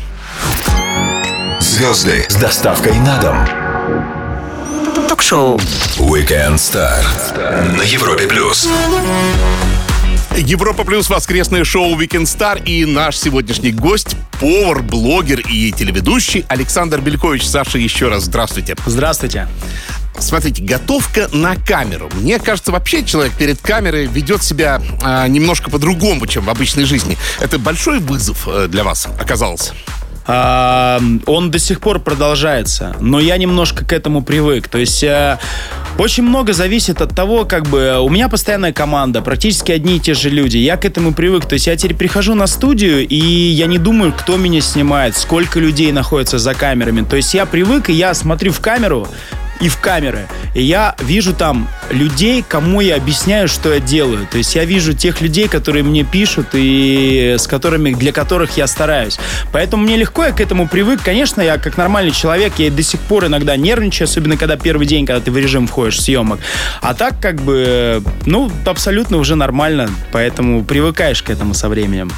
Звезды 1.60 2.24
с 2.28 2.36
доставкой 2.36 2.94
на 3.00 3.20
дом. 3.20 3.36
Ток-шоу. 5.08 5.60
Weekend 5.98 6.54
Star 6.54 7.04
на 7.76 7.82
Европе 7.82 8.28
Плюс. 8.28 8.68
Европа 10.36 10.84
Плюс 10.84 11.10
воскресное 11.10 11.64
шоу 11.64 11.98
Weekend 11.98 12.22
Star 12.22 12.62
и 12.64 12.84
наш 12.84 13.16
сегодняшний 13.16 13.72
гость 13.72 14.16
повар, 14.40 14.82
блогер 14.82 15.40
и 15.40 15.72
телеведущий 15.72 16.46
Александр 16.48 17.00
Белькович. 17.00 17.44
Саша, 17.44 17.78
еще 17.78 18.06
раз 18.08 18.24
здравствуйте. 18.24 18.76
Здравствуйте. 18.86 19.48
Смотрите, 20.20 20.62
готовка 20.62 21.28
на 21.32 21.56
камеру. 21.56 22.08
Мне 22.14 22.38
кажется, 22.38 22.70
вообще 22.70 23.04
человек 23.04 23.32
перед 23.32 23.60
камерой 23.60 24.06
ведет 24.06 24.44
себя 24.44 24.80
а, 25.02 25.26
немножко 25.26 25.68
по-другому, 25.68 26.28
чем 26.28 26.44
в 26.44 26.50
обычной 26.50 26.84
жизни. 26.84 27.18
Это 27.40 27.58
большой 27.58 27.98
вызов 27.98 28.46
э, 28.46 28.68
для 28.68 28.84
вас 28.84 29.08
оказался. 29.18 29.74
А, 30.30 31.00
он 31.24 31.50
до 31.50 31.58
сих 31.58 31.80
пор 31.80 32.00
продолжается, 32.00 32.94
но 33.00 33.18
я 33.18 33.38
немножко 33.38 33.84
к 33.84 33.92
этому 33.94 34.22
привык. 34.22 34.68
То 34.68 34.76
есть 34.76 35.02
э, 35.02 35.38
очень 35.98 36.22
много 36.22 36.52
зависит 36.52 37.02
от 37.02 37.14
того, 37.14 37.44
как 37.44 37.66
бы 37.66 37.98
у 38.00 38.08
меня 38.08 38.28
постоянная 38.28 38.72
команда, 38.72 39.20
практически 39.20 39.72
одни 39.72 39.96
и 39.96 40.00
те 40.00 40.14
же 40.14 40.30
люди. 40.30 40.56
Я 40.56 40.76
к 40.76 40.84
этому 40.84 41.12
привык. 41.12 41.46
То 41.46 41.54
есть 41.54 41.66
я 41.66 41.76
теперь 41.76 41.96
прихожу 41.96 42.34
на 42.34 42.46
студию, 42.46 43.06
и 43.06 43.16
я 43.16 43.66
не 43.66 43.78
думаю, 43.78 44.12
кто 44.16 44.36
меня 44.36 44.60
снимает, 44.60 45.16
сколько 45.16 45.58
людей 45.58 45.90
находится 45.92 46.38
за 46.38 46.54
камерами. 46.54 47.04
То 47.04 47.16
есть 47.16 47.34
я 47.34 47.46
привык, 47.46 47.90
и 47.90 47.92
я 47.92 48.14
смотрю 48.14 48.52
в 48.52 48.60
камеру, 48.60 49.08
и 49.60 49.68
в 49.68 49.78
камеры. 49.78 50.26
И 50.54 50.62
я 50.62 50.94
вижу 51.00 51.34
там 51.34 51.68
людей, 51.90 52.44
кому 52.46 52.80
я 52.80 52.96
объясняю, 52.96 53.48
что 53.48 53.72
я 53.72 53.80
делаю. 53.80 54.26
То 54.30 54.38
есть 54.38 54.54
я 54.54 54.64
вижу 54.64 54.92
тех 54.92 55.20
людей, 55.20 55.48
которые 55.48 55.82
мне 55.82 56.04
пишут 56.04 56.48
и 56.52 57.36
с 57.38 57.46
которыми, 57.46 57.92
для 57.92 58.12
которых 58.12 58.56
я 58.56 58.66
стараюсь. 58.66 59.18
Поэтому 59.52 59.84
мне 59.84 59.96
легко, 59.96 60.24
я 60.24 60.32
к 60.32 60.40
этому 60.40 60.68
привык. 60.68 61.02
Конечно, 61.02 61.40
я 61.40 61.58
как 61.58 61.76
нормальный 61.76 62.12
человек, 62.12 62.54
я 62.58 62.70
до 62.70 62.82
сих 62.82 63.00
пор 63.00 63.26
иногда 63.26 63.56
нервничаю, 63.56 64.06
особенно 64.06 64.36
когда 64.36 64.56
первый 64.56 64.86
день, 64.86 65.06
когда 65.06 65.20
ты 65.20 65.30
в 65.30 65.36
режим 65.36 65.66
входишь 65.66 66.00
съемок. 66.00 66.40
А 66.80 66.94
так 66.94 67.20
как 67.20 67.36
бы, 67.36 68.02
ну, 68.26 68.50
абсолютно 68.66 69.16
уже 69.16 69.34
нормально, 69.34 69.90
поэтому 70.12 70.64
привыкаешь 70.64 71.22
к 71.22 71.30
этому 71.30 71.54
со 71.54 71.68
временем. 71.68 72.10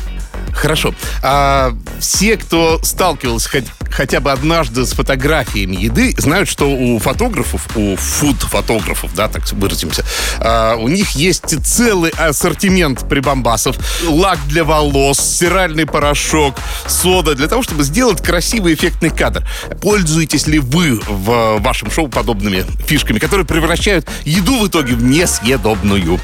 Хорошо. 0.61 0.95
А 1.23 1.73
все, 2.00 2.37
кто 2.37 2.81
сталкивался 2.83 3.49
хоть, 3.49 3.64
хотя 3.90 4.21
бы 4.21 4.31
однажды 4.31 4.85
с 4.85 4.93
фотографиями 4.93 5.76
еды, 5.76 6.14
знают, 6.19 6.50
что 6.50 6.71
у 6.71 6.99
фотографов, 6.99 7.67
у 7.76 7.97
фуд-фотографов, 7.97 9.14
да, 9.14 9.29
так 9.29 9.50
выразимся, 9.52 10.05
а, 10.38 10.76
у 10.76 10.88
них 10.88 11.12
есть 11.12 11.64
целый 11.64 12.11
ассортимент 12.11 13.09
прибамбасов. 13.09 13.76
Лак 14.07 14.38
для 14.49 14.64
волос, 14.64 15.19
стиральный 15.19 15.87
порошок, 15.87 16.57
сода, 16.87 17.35
для 17.35 17.49
того, 17.49 17.62
чтобы 17.62 17.83
сделать 17.83 18.23
красивый 18.23 18.75
эффектный 18.75 19.11
кадр. 19.11 19.43
Пользуетесь 19.81 20.47
ли 20.47 20.59
вы 20.59 21.00
в 21.09 21.59
вашем 21.61 21.90
шоу 21.90 22.09
подобными 22.09 22.67
фишками, 22.87 23.19
которые 23.19 23.47
превращают 23.47 24.07
еду 24.25 24.59
в 24.59 24.69
итоге 24.69 24.95
в 24.95 25.02
несъедобную? 25.02 26.21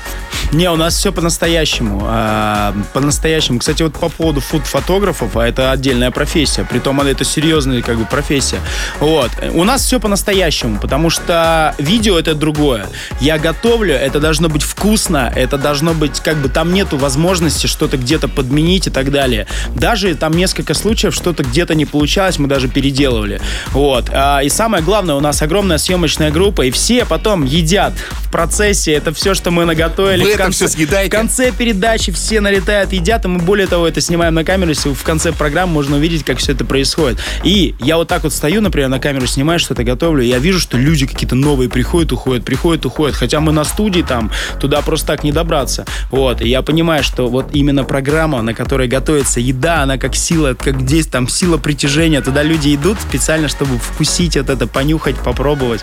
Не, 0.53 0.71
у 0.71 0.77
нас 0.77 0.97
все 0.97 1.13
по-настоящему. 1.13 2.03
А, 2.05 2.75
по-настоящему. 2.93 3.59
Кстати, 3.59 3.83
вот 3.83 3.95
по 3.95 4.09
поводу 4.09 4.26
фуд-фотографов, 4.35 5.37
а 5.37 5.47
это 5.47 5.71
отдельная 5.73 6.11
профессия. 6.11 6.67
Притом 6.69 7.01
это 7.01 7.25
серьезная 7.25 7.83
как 7.83 7.99
бы 7.99 8.05
профессия. 8.05 8.59
Вот. 9.01 9.31
У 9.53 9.65
нас 9.65 9.85
все 9.85 10.01
по-настоящему, 10.01 10.79
потому 10.81 11.11
что 11.11 11.75
видео 11.79 12.19
это 12.19 12.35
другое. 12.35 12.87
Я 13.21 13.39
готовлю, 13.39 13.95
это 13.95 14.21
должно 14.21 14.49
быть 14.49 14.63
вкусно, 14.63 15.33
это 15.35 15.59
должно 15.59 15.95
быть 15.95 16.21
как 16.21 16.37
бы 16.37 16.49
там 16.49 16.73
нету 16.73 16.97
возможности 16.97 17.67
что-то 17.67 17.97
где-то 17.97 18.29
подменить 18.29 18.87
и 18.87 18.91
так 18.91 19.11
далее. 19.11 19.47
Даже 19.75 20.15
там 20.15 20.33
несколько 20.33 20.75
случаев 20.75 21.15
что-то 21.15 21.43
где-то 21.43 21.75
не 21.75 21.87
получалось, 21.87 22.39
мы 22.39 22.49
даже 22.49 22.69
переделывали. 22.69 23.41
Вот. 23.73 24.11
А, 24.13 24.41
и 24.41 24.49
самое 24.49 24.83
главное, 24.83 25.15
у 25.15 25.21
нас 25.21 25.43
огромная 25.43 25.79
съемочная 25.79 26.31
группа, 26.31 26.63
и 26.63 26.71
все 26.71 27.05
потом 27.05 27.45
едят 27.45 27.93
в 28.11 28.31
процессе. 28.31 28.93
Это 28.93 29.13
все, 29.13 29.35
что 29.35 29.51
мы 29.51 29.65
наготовили. 29.65 30.23
Вы 30.25 30.35
в 30.35 30.37
конце, 30.37 30.65
это 30.65 30.69
все 30.69 30.69
съедаете? 30.69 31.17
В 31.17 31.19
конце 31.19 31.53
передачи 31.53 32.13
все 32.13 32.41
налетают, 32.41 32.93
едят, 32.93 33.25
и 33.25 33.29
мы 33.29 33.39
более 33.39 33.67
того 33.67 33.87
это 33.87 34.01
снимаем 34.01 34.16
на 34.17 34.45
камеру, 34.45 34.71
если 34.71 34.93
в 34.93 35.03
конце 35.03 35.33
программы 35.33 35.73
можно 35.73 35.97
увидеть, 35.97 36.25
как 36.25 36.39
все 36.39 36.53
это 36.53 36.65
происходит. 36.65 37.19
И 37.45 37.75
я 37.81 37.97
вот 37.97 38.09
так 38.09 38.25
вот 38.25 38.33
стою, 38.33 38.61
например, 38.61 38.89
на 38.89 38.99
камеру 38.99 39.27
снимаю, 39.27 39.59
что-то 39.59 39.85
готовлю, 39.85 40.23
и 40.23 40.29
я 40.29 40.39
вижу, 40.39 40.61
что 40.61 40.77
люди 40.77 41.07
какие-то 41.07 41.35
новые 41.35 41.69
приходят, 41.69 42.13
уходят, 42.13 42.45
приходят, 42.45 42.85
уходят. 42.87 43.17
Хотя 43.17 43.41
мы 43.41 43.53
на 43.53 43.65
студии 43.65 44.03
там, 44.03 44.31
туда 44.61 44.83
просто 44.83 45.09
так 45.09 45.25
не 45.25 45.33
добраться. 45.33 45.85
Вот. 46.11 46.41
И 46.41 46.49
я 46.49 46.63
понимаю, 46.63 47.03
что 47.03 47.29
вот 47.29 47.55
именно 47.55 47.85
программа, 47.85 48.43
на 48.43 48.55
которой 48.55 48.89
готовится 48.89 49.41
еда, 49.41 49.83
она 49.83 49.99
как 49.99 50.17
сила, 50.17 50.55
как 50.55 50.81
здесь 50.81 51.07
там 51.07 51.29
сила 51.29 51.59
притяжения. 51.59 52.21
Туда 52.21 52.43
люди 52.43 52.75
идут 52.75 53.01
специально, 53.01 53.49
чтобы 53.49 53.79
вкусить 53.79 54.37
вот 54.37 54.51
это, 54.51 54.67
понюхать, 54.67 55.17
попробовать. 55.17 55.83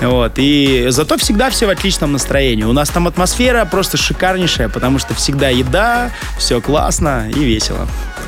Вот. 0.00 0.32
И 0.36 0.86
зато 0.88 1.16
всегда 1.18 1.50
все 1.50 1.66
в 1.66 1.70
отличном 1.70 2.12
настроении. 2.12 2.64
У 2.64 2.72
нас 2.72 2.88
там 2.90 3.06
атмосфера 3.06 3.64
просто 3.64 3.96
шикарнейшая, 3.96 4.68
потому 4.68 4.98
что 4.98 5.14
всегда 5.14 5.48
еда, 5.48 6.10
все 6.38 6.60
классно 6.60 7.28
и 7.34 7.44
весело. 7.44 7.73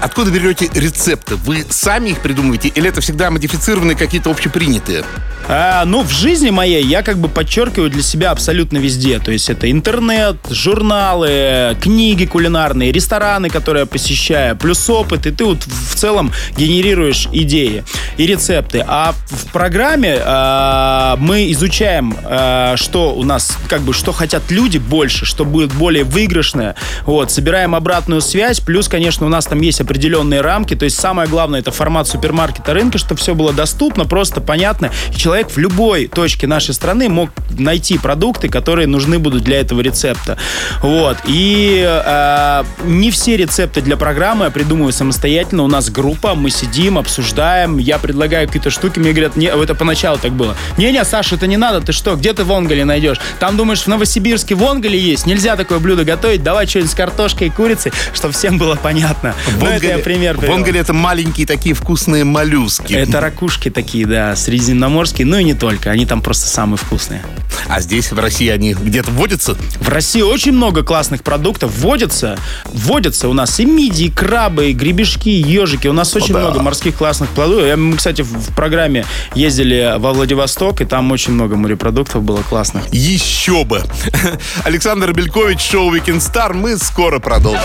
Откуда 0.01 0.31
берете 0.31 0.69
рецепты? 0.75 1.37
Вы 1.37 1.65
сами 1.69 2.11
их 2.11 2.21
придумываете 2.21 2.69
или 2.69 2.89
это 2.89 3.01
всегда 3.01 3.31
модифицированные 3.31 3.97
какие-то 3.97 4.31
общепринятые? 4.31 5.05
А, 5.49 5.85
ну, 5.85 6.03
в 6.03 6.11
жизни 6.11 6.51
моей 6.51 6.85
я 6.85 7.03
как 7.03 7.19
бы 7.19 7.29
подчеркиваю 7.29 7.89
для 7.89 8.03
себя 8.03 8.33
абсолютно 8.33 8.79
везде. 8.79 9.21
То 9.21 9.31
есть 9.31 9.49
это 9.49 9.71
интернет, 9.71 10.37
журналы, 10.51 11.77
книги 11.81 12.25
кулинарные, 12.25 12.91
рестораны, 12.91 13.49
которые 13.49 13.83
я 13.83 13.87
посещаю, 13.87 14.57
плюс 14.57 14.89
опыт, 14.91 15.27
и 15.27 15.31
ты 15.31 15.45
вот 15.45 15.63
в 15.63 15.95
целом 15.95 16.33
генерируешь 16.57 17.29
идеи 17.33 17.85
и 18.17 18.27
рецепты. 18.27 18.85
А 18.87 19.15
в 19.27 19.53
программе 19.53 20.19
а, 20.21 21.17
мы 21.19 21.53
изучаем, 21.53 22.17
а, 22.25 22.77
что 22.77 23.15
у 23.15 23.23
нас, 23.23 23.57
как 23.69 23.83
бы, 23.83 23.93
что 23.93 24.11
хотят 24.11 24.51
люди 24.51 24.79
больше, 24.79 25.27
что 25.27 25.45
будет 25.45 25.73
более 25.73 26.03
выигрышное. 26.03 26.75
Вот, 27.05 27.31
собираем 27.31 27.77
обратную 27.77 28.21
связь, 28.21 28.59
плюс, 28.59 28.89
конечно, 28.89 29.27
у 29.27 29.29
нас 29.29 29.47
там 29.47 29.61
есть 29.61 29.81
определенные 29.81 30.41
рамки, 30.41 30.75
то 30.75 30.85
есть 30.85 30.99
самое 30.99 31.29
главное 31.29 31.61
это 31.61 31.71
формат 31.71 32.09
супермаркета 32.09 32.75
рынка, 32.75 32.99
чтобы 32.99 33.21
все 33.21 33.37
было 33.37 33.53
доступно, 33.53 34.07
просто 34.07 34.41
понятно, 34.41 34.91
и 35.13 35.17
человек 35.17 35.36
в 35.45 35.59
любой 35.59 36.07
точке 36.07 36.47
нашей 36.47 36.75
страны 36.75 37.09
мог 37.09 37.31
найти 37.51 37.99
продукты, 37.99 38.49
которые 38.49 38.87
нужны 38.87 39.19
будут 39.19 39.45
для 39.45 39.61
этого 39.61 39.81
рецепта. 39.81 40.39
Вот. 40.83 41.17
И 41.27 41.85
э, 41.87 42.65
не 42.85 43.11
все 43.11 43.37
рецепты 43.37 43.81
для 43.81 43.97
программы 43.97 44.47
я 44.47 44.51
придумываю 44.51 44.93
самостоятельно. 44.93 45.63
У 45.63 45.69
нас 45.69 45.91
группа, 45.91 46.35
мы 46.35 46.51
сидим, 46.51 46.99
обсуждаем, 46.99 47.79
я 47.79 47.99
предлагаю 47.99 48.47
какие-то 48.47 48.71
штуки, 48.71 48.99
мне 48.99 49.13
говорят, 49.13 49.37
не, 49.37 49.47
это 49.47 49.75
поначалу 49.75 50.19
так 50.19 50.33
было. 50.33 50.57
Не-не, 50.77 51.05
Саша, 51.05 51.37
это 51.37 51.47
не 51.47 51.57
надо, 51.57 51.81
ты 51.81 51.93
что, 51.93 52.17
где 52.17 52.33
ты 52.33 52.45
в 52.45 52.53
Онгале 52.53 52.85
найдешь? 52.85 53.19
Там, 53.39 53.57
думаешь, 53.57 53.83
в 53.83 53.87
Новосибирске 53.87 54.55
в 54.55 54.65
Онгале 54.65 54.99
есть, 54.99 55.27
нельзя 55.27 55.57
такое 55.57 55.79
блюдо 55.79 56.05
готовить, 56.05 56.43
давай 56.43 56.67
что-нибудь 56.67 56.91
с 56.91 56.95
картошкой 56.95 57.49
и 57.49 57.51
курицей, 57.51 57.93
чтобы 58.15 58.35
всем 58.35 58.59
было 58.59 58.77
понятно. 58.77 59.35
В 59.47 59.63
Ну, 59.63 59.67
это 59.67 59.87
я 59.87 59.99
пример 59.99 60.37
в 60.37 60.41
привел. 60.41 60.57
Онгале 60.57 60.81
это 60.81 60.93
маленькие 60.93 61.47
такие 61.47 61.75
вкусные 61.75 62.25
моллюски. 62.25 62.93
Это 62.95 63.21
ракушки 63.21 63.71
такие, 63.71 64.07
да, 64.07 64.37
средиземноморские, 64.37 65.26
ну 65.27 65.39
и 65.39 65.45
не 65.45 65.55
только, 65.55 65.91
они 65.91 66.07
там 66.07 66.23
просто 66.23 66.47
самые 66.49 66.79
вкусные. 66.79 67.23
А 67.69 67.81
здесь, 67.81 68.13
в 68.13 68.19
России, 68.19 68.49
они 68.49 68.75
где-то 68.75 69.11
водятся? 69.11 69.57
В 69.81 69.89
России 69.89 70.23
очень 70.23 70.53
много 70.53 70.83
классных 70.83 71.23
продуктов 71.23 71.73
вводятся. 71.77 72.39
Вводятся 72.67 73.29
у 73.29 73.33
нас 73.33 73.59
и 73.59 73.65
мидии, 73.65 74.07
и 74.07 74.11
крабы, 74.11 74.71
и 74.71 74.73
гребешки, 74.73 75.29
и 75.29 75.43
ежики. 75.43 75.89
У 75.89 75.93
нас 75.93 76.15
очень 76.15 76.33
да. 76.33 76.41
много 76.41 76.63
морских 76.63 76.95
классных 76.97 77.29
плодов. 77.31 77.67
Я- 77.67 77.77
Мы, 77.77 77.97
кстати, 77.97 78.23
в 78.23 78.37
в 78.37 78.55
программе 78.55 79.05
ездили 79.35 79.95
во 79.99 80.13
Владивосток, 80.13 80.81
и 80.81 80.85
там 80.85 81.11
очень 81.13 81.33
много 81.33 81.57
морепродуктов 81.57 82.23
было 82.23 82.43
классных. 82.43 82.85
Еще 82.93 83.65
бы! 83.65 83.83
Александр 84.65 85.13
Белькович, 85.13 85.61
шоу 85.61 85.95
Weekend 85.95 86.19
Star. 86.19 86.53
Мы 86.53 86.77
скоро 86.79 87.19
продолжим. 87.19 87.61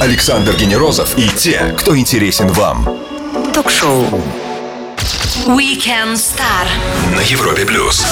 Александр 0.00 0.54
Генерозов 0.56 1.16
и 1.16 1.28
те, 1.36 1.74
кто 1.78 1.96
интересен 1.96 2.48
вам. 2.48 2.88
Ток-шоу. 3.54 4.22
Weekend 5.46 6.16
Star. 6.16 6.66
На 7.16 7.20
Европе 7.20 7.64
плюс. 7.64 8.04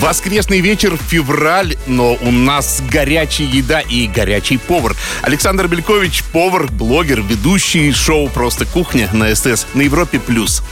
Воскресный 0.00 0.60
вечер, 0.60 0.98
февраль, 1.08 1.78
но 1.86 2.14
у 2.20 2.30
нас 2.30 2.82
горячая 2.90 3.46
еда 3.46 3.80
и 3.80 4.06
горячий 4.06 4.58
повар. 4.58 4.94
Александр 5.22 5.66
Белькович, 5.66 6.24
повар, 6.24 6.66
блогер, 6.66 7.22
ведущий 7.22 7.90
шоу 7.92 8.28
«Просто 8.28 8.66
кухня» 8.66 9.08
на 9.14 9.34
СТС 9.34 9.66
на 9.72 9.80
Европе+. 9.80 10.18
плюс. 10.18 10.62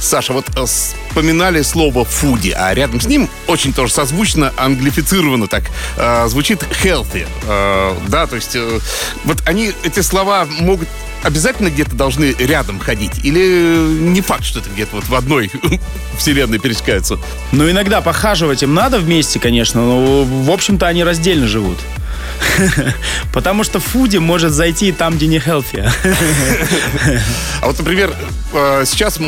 Саша, 0.00 0.32
вот 0.32 0.46
э, 0.54 0.64
вспоминали 0.64 1.62
слово 1.62 2.04
«фуди», 2.04 2.50
а 2.50 2.72
рядом 2.72 3.00
с 3.00 3.06
ним 3.06 3.28
очень 3.48 3.72
тоже 3.72 3.92
созвучно, 3.92 4.52
англифицировано 4.56 5.48
так, 5.48 5.64
э, 5.96 6.28
звучит 6.28 6.62
«healthy». 6.84 7.26
Э, 7.48 7.96
да, 8.06 8.28
то 8.28 8.36
есть 8.36 8.54
э, 8.54 8.78
вот 9.24 9.38
они, 9.44 9.72
эти 9.82 10.00
слова 10.02 10.46
могут 10.60 10.88
обязательно 11.22 11.68
где-то 11.68 11.94
должны 11.94 12.34
рядом 12.38 12.78
ходить? 12.78 13.24
Или 13.24 13.76
не 14.00 14.20
факт, 14.20 14.44
что 14.44 14.60
это 14.60 14.70
где-то 14.70 14.96
вот 14.96 15.08
в 15.08 15.14
одной 15.14 15.50
вселенной 16.18 16.58
пересекаются? 16.58 17.18
Ну, 17.52 17.70
иногда 17.70 18.00
похаживать 18.00 18.62
им 18.62 18.74
надо 18.74 18.98
вместе, 18.98 19.38
конечно, 19.38 19.80
но, 19.80 20.24
в 20.24 20.50
общем-то, 20.50 20.86
они 20.86 21.04
раздельно 21.04 21.46
живут. 21.46 21.78
Потому 23.32 23.64
что 23.64 23.80
фуди 23.80 24.18
может 24.18 24.52
зайти 24.52 24.92
там, 24.92 25.16
где 25.16 25.26
не 25.26 25.38
healthy. 25.38 25.88
А 27.60 27.66
вот, 27.66 27.78
например, 27.78 28.14
э, 28.52 28.84
сейчас 28.86 29.18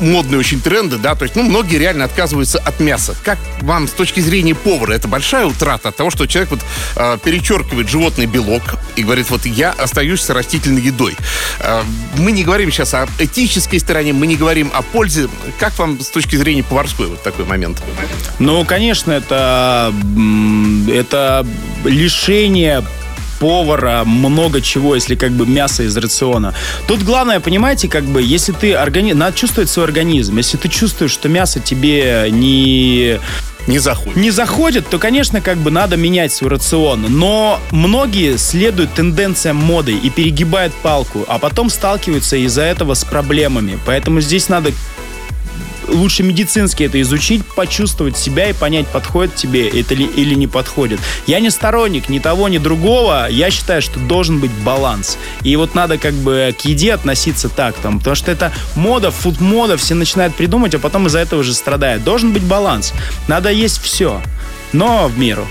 модные 0.00 0.38
очень 0.38 0.60
тренды, 0.60 0.96
да, 0.96 1.14
то 1.14 1.24
есть, 1.24 1.36
ну, 1.36 1.42
многие 1.42 1.76
реально 1.76 2.04
отказываются 2.04 2.58
от 2.58 2.80
мяса. 2.80 3.14
Как 3.22 3.38
вам 3.60 3.88
с 3.88 3.92
точки 3.92 4.20
зрения 4.20 4.54
повара, 4.54 4.92
это 4.92 5.08
большая 5.08 5.46
утрата 5.46 5.90
от 5.90 5.96
того, 5.96 6.10
что 6.10 6.26
человек 6.26 6.50
вот 6.50 6.60
э, 6.96 7.18
перечеркивает 7.24 7.88
животный 7.88 8.26
белок 8.26 8.62
и 8.96 9.02
говорит, 9.02 9.30
вот 9.30 9.46
я 9.46 9.70
остаюсь 9.70 10.20
с 10.20 10.30
растительной 10.30 10.82
едой. 10.82 11.16
Э, 11.60 11.82
Мы 12.18 12.32
не 12.32 12.44
говорим 12.44 12.70
сейчас 12.70 12.94
о 12.94 13.06
этической 13.18 13.78
стороне, 13.78 14.12
мы 14.12 14.26
не 14.26 14.36
говорим 14.36 14.70
о 14.74 14.82
пользе. 14.82 15.28
Как 15.58 15.78
вам 15.78 16.00
с 16.00 16.08
точки 16.08 16.36
зрения 16.36 16.62
поварской 16.62 17.06
вот 17.06 17.22
такой 17.22 17.44
момент? 17.44 17.82
Ну, 18.38 18.64
конечно, 18.64 19.12
это, 19.12 19.92
это 20.88 21.46
лишение 21.84 22.82
повара 23.40 24.04
много 24.04 24.60
чего, 24.60 24.94
если 24.94 25.16
как 25.16 25.32
бы 25.32 25.46
мясо 25.46 25.82
из 25.82 25.96
рациона. 25.96 26.54
Тут 26.86 27.02
главное, 27.02 27.40
понимаете, 27.40 27.88
как 27.88 28.04
бы, 28.04 28.22
если 28.22 28.52
ты 28.52 28.76
органи... 28.76 29.12
надо 29.12 29.36
чувствовать 29.36 29.68
свой 29.68 29.86
организм. 29.86 30.36
Если 30.36 30.56
ты 30.56 30.68
чувствуешь, 30.68 31.10
что 31.10 31.28
мясо 31.28 31.60
тебе 31.60 32.28
не 32.30 33.18
Не 33.66 33.78
заходит. 33.78 34.16
не 34.16 34.30
заходит, 34.30 34.88
то, 34.88 34.98
конечно, 34.98 35.40
как 35.40 35.58
бы 35.58 35.70
надо 35.70 35.96
менять 35.96 36.32
свой 36.32 36.50
рацион. 36.52 37.06
Но 37.08 37.60
многие 37.70 38.38
следуют 38.38 38.94
тенденциям 38.94 39.56
моды 39.56 39.92
и 39.92 40.10
перегибают 40.10 40.72
палку, 40.74 41.24
а 41.28 41.38
потом 41.38 41.70
сталкиваются 41.70 42.36
из-за 42.36 42.62
этого 42.62 42.94
с 42.94 43.04
проблемами. 43.04 43.78
Поэтому 43.84 44.20
здесь 44.20 44.48
надо 44.48 44.70
лучше 45.88 46.22
медицински 46.22 46.84
это 46.84 47.00
изучить, 47.02 47.44
почувствовать 47.44 48.16
себя 48.16 48.50
и 48.50 48.52
понять, 48.52 48.86
подходит 48.88 49.34
тебе 49.34 49.68
это 49.68 49.94
ли, 49.94 50.04
или 50.04 50.34
не 50.34 50.46
подходит. 50.46 51.00
Я 51.26 51.40
не 51.40 51.50
сторонник 51.50 52.08
ни 52.08 52.18
того, 52.18 52.48
ни 52.48 52.58
другого. 52.58 53.28
Я 53.30 53.50
считаю, 53.50 53.82
что 53.82 53.98
должен 54.00 54.40
быть 54.40 54.50
баланс. 54.50 55.18
И 55.42 55.56
вот 55.56 55.74
надо 55.74 55.98
как 55.98 56.14
бы 56.14 56.54
к 56.58 56.64
еде 56.64 56.94
относиться 56.94 57.48
так, 57.48 57.74
там, 57.76 57.98
потому 57.98 58.16
что 58.16 58.30
это 58.30 58.52
мода, 58.74 59.10
фуд-мода, 59.10 59.76
все 59.76 59.94
начинают 59.94 60.34
придумать, 60.34 60.74
а 60.74 60.78
потом 60.78 61.06
из-за 61.06 61.20
этого 61.20 61.42
же 61.42 61.54
страдают. 61.54 62.04
Должен 62.04 62.32
быть 62.32 62.42
баланс. 62.42 62.92
Надо 63.28 63.50
есть 63.50 63.80
все, 63.80 64.20
но 64.72 65.08
в 65.08 65.18
меру. 65.18 65.46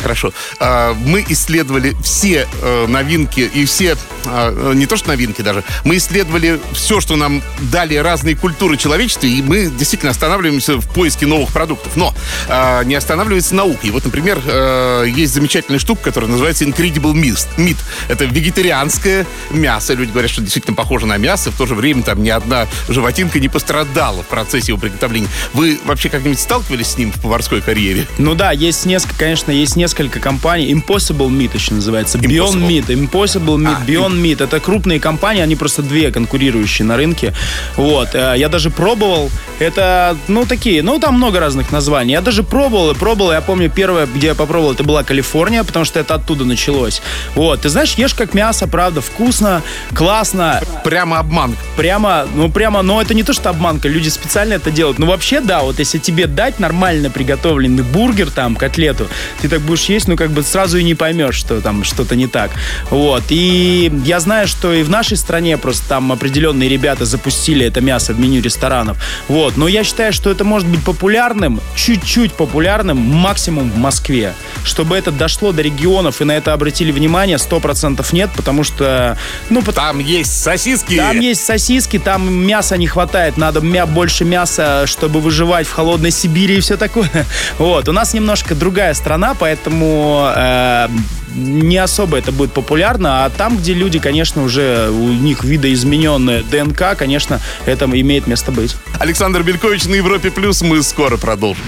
Хорошо. 0.00 0.32
А, 0.58 0.94
мы 0.94 1.24
исследовали 1.28 1.96
все 2.02 2.46
э, 2.62 2.86
новинки 2.86 3.40
и 3.40 3.64
все, 3.64 3.96
а, 4.26 4.72
не 4.72 4.86
то 4.86 4.96
что 4.96 5.08
новинки 5.08 5.42
даже, 5.42 5.64
мы 5.84 5.96
исследовали 5.96 6.60
все, 6.72 7.00
что 7.00 7.16
нам 7.16 7.42
дали 7.60 7.96
разные 7.96 8.36
культуры 8.36 8.76
человечества, 8.76 9.26
и 9.26 9.42
мы 9.42 9.66
действительно 9.66 10.10
останавливаемся 10.10 10.76
в 10.76 10.88
поиске 10.88 11.26
новых 11.26 11.50
продуктов. 11.50 11.96
Но 11.96 12.14
а, 12.48 12.82
не 12.84 12.94
останавливается 12.94 13.54
наука. 13.54 13.86
И 13.86 13.90
вот, 13.90 14.04
например, 14.04 14.40
э, 14.44 15.06
есть 15.08 15.34
замечательная 15.34 15.78
штука, 15.78 16.04
которая 16.04 16.30
называется 16.30 16.64
Incredible 16.64 17.14
Meat. 17.14 17.76
Это 18.08 18.24
вегетарианское 18.24 19.26
мясо. 19.50 19.94
Люди 19.94 20.10
говорят, 20.10 20.30
что 20.30 20.42
действительно 20.42 20.76
похоже 20.76 21.06
на 21.06 21.16
мясо, 21.16 21.50
в 21.50 21.56
то 21.56 21.66
же 21.66 21.74
время 21.74 22.02
там 22.02 22.22
ни 22.22 22.30
одна 22.30 22.66
животинка 22.88 23.38
не 23.40 23.48
пострадала 23.48 24.22
в 24.22 24.26
процессе 24.26 24.68
его 24.68 24.78
приготовления. 24.78 25.28
Вы 25.52 25.78
вообще 25.84 26.08
как-нибудь 26.08 26.40
сталкивались 26.40 26.88
с 26.88 26.98
ним 26.98 27.12
в 27.12 27.20
поварской 27.20 27.60
карьере? 27.60 28.06
Ну 28.18 28.34
да, 28.34 28.52
есть 28.52 28.86
несколько, 28.86 29.16
конечно, 29.16 29.50
есть 29.50 29.76
несколько 29.76 29.89
несколько 29.90 30.20
компаний. 30.20 30.72
Impossible 30.72 31.28
Meat 31.28 31.50
еще 31.54 31.74
называется. 31.74 32.18
Beyond 32.18 32.68
Meat. 32.68 32.86
Impossible 32.86 33.56
Meat, 33.56 33.76
а, 33.82 33.84
Beyond. 33.84 34.22
Meat. 34.22 34.44
Это 34.44 34.60
крупные 34.60 35.00
компании, 35.00 35.42
они 35.42 35.56
просто 35.56 35.82
две 35.82 36.12
конкурирующие 36.12 36.86
на 36.86 36.96
рынке. 36.96 37.34
Вот. 37.76 38.14
Э, 38.14 38.34
я 38.36 38.48
даже 38.48 38.70
пробовал. 38.70 39.30
Это, 39.58 40.16
ну, 40.28 40.46
такие, 40.46 40.82
ну, 40.82 40.98
там 40.98 41.14
много 41.14 41.40
разных 41.40 41.72
названий. 41.72 42.12
Я 42.12 42.20
даже 42.20 42.42
пробовал 42.42 42.92
и 42.92 42.94
пробовал. 42.94 43.32
Я 43.32 43.40
помню, 43.40 43.68
первое, 43.68 44.06
где 44.06 44.28
я 44.28 44.34
попробовал, 44.34 44.72
это 44.72 44.84
была 44.84 45.02
Калифорния, 45.02 45.64
потому 45.64 45.84
что 45.84 45.98
это 45.98 46.14
оттуда 46.14 46.44
началось. 46.44 47.02
Вот. 47.34 47.62
Ты 47.62 47.68
знаешь, 47.68 47.94
ешь 47.94 48.14
как 48.14 48.34
мясо, 48.34 48.68
правда, 48.68 49.00
вкусно, 49.00 49.62
классно. 49.94 50.60
Прямо 50.84 51.18
обман. 51.18 51.56
Прямо, 51.76 52.26
ну, 52.34 52.48
прямо, 52.48 52.82
но 52.82 53.02
это 53.02 53.12
не 53.14 53.24
то, 53.24 53.32
что 53.32 53.50
обманка. 53.50 53.88
Люди 53.88 54.08
специально 54.08 54.54
это 54.54 54.70
делают. 54.70 54.98
Ну, 54.98 55.06
вообще, 55.06 55.40
да, 55.40 55.62
вот 55.62 55.80
если 55.80 55.98
тебе 55.98 56.26
дать 56.26 56.60
нормально 56.60 57.10
приготовленный 57.10 57.82
бургер, 57.82 58.30
там, 58.30 58.54
котлету, 58.54 59.08
ты 59.40 59.48
так 59.48 59.60
будешь 59.60 59.79
есть, 59.88 60.08
ну, 60.08 60.16
как 60.16 60.30
бы 60.30 60.42
сразу 60.42 60.78
и 60.78 60.84
не 60.84 60.94
поймешь, 60.94 61.34
что 61.34 61.60
там 61.60 61.84
что-то 61.84 62.16
не 62.16 62.26
так. 62.26 62.50
Вот. 62.90 63.24
И 63.30 63.92
я 64.04 64.20
знаю, 64.20 64.46
что 64.48 64.72
и 64.72 64.82
в 64.82 64.90
нашей 64.90 65.16
стране 65.16 65.56
просто 65.56 65.88
там 65.88 66.12
определенные 66.12 66.68
ребята 66.68 67.04
запустили 67.04 67.66
это 67.66 67.80
мясо 67.80 68.12
в 68.12 68.20
меню 68.20 68.42
ресторанов. 68.42 68.98
Вот. 69.28 69.56
Но 69.56 69.68
я 69.68 69.84
считаю, 69.84 70.12
что 70.12 70.30
это 70.30 70.44
может 70.44 70.68
быть 70.68 70.82
популярным, 70.84 71.60
чуть-чуть 71.74 72.32
популярным, 72.32 72.98
максимум 72.98 73.70
в 73.70 73.76
Москве. 73.76 74.34
Чтобы 74.64 74.96
это 74.96 75.10
дошло 75.10 75.52
до 75.52 75.62
регионов 75.62 76.20
и 76.20 76.24
на 76.24 76.32
это 76.32 76.52
обратили 76.52 76.92
внимание, 76.92 77.36
100% 77.36 78.04
нет, 78.12 78.30
потому 78.36 78.64
что... 78.64 79.16
Ну, 79.48 79.62
там 79.62 79.98
есть 79.98 80.42
сосиски. 80.42 80.96
Там 80.96 81.20
есть 81.20 81.44
сосиски, 81.44 81.98
там 81.98 82.32
мяса 82.32 82.76
не 82.76 82.86
хватает, 82.86 83.36
надо 83.36 83.60
мя 83.60 83.86
больше 83.86 84.24
мяса, 84.24 84.86
чтобы 84.86 85.20
выживать 85.20 85.66
в 85.66 85.72
холодной 85.72 86.10
Сибири 86.10 86.56
и 86.56 86.60
все 86.60 86.76
такое. 86.76 87.10
Вот. 87.58 87.88
У 87.88 87.92
нас 87.92 88.14
немножко 88.14 88.54
другая 88.54 88.94
страна, 88.94 89.34
поэтому 89.38 89.69
поэтому 89.70 90.32
э, 90.34 90.88
не 91.34 91.78
особо 91.78 92.18
это 92.18 92.32
будет 92.32 92.52
популярно, 92.52 93.24
а 93.24 93.30
там, 93.30 93.56
где 93.56 93.72
люди, 93.72 93.98
конечно, 93.98 94.42
уже 94.42 94.90
у 94.90 95.08
них 95.08 95.44
видоизмененная 95.44 96.42
ДНК, 96.42 96.96
конечно, 96.96 97.40
это 97.66 97.84
имеет 97.84 98.26
место 98.26 98.50
быть. 98.50 98.76
Александр 98.98 99.42
Белькович 99.42 99.84
на 99.84 99.94
Европе 99.94 100.30
Плюс, 100.30 100.62
мы 100.62 100.82
скоро 100.82 101.16
продолжим. 101.16 101.64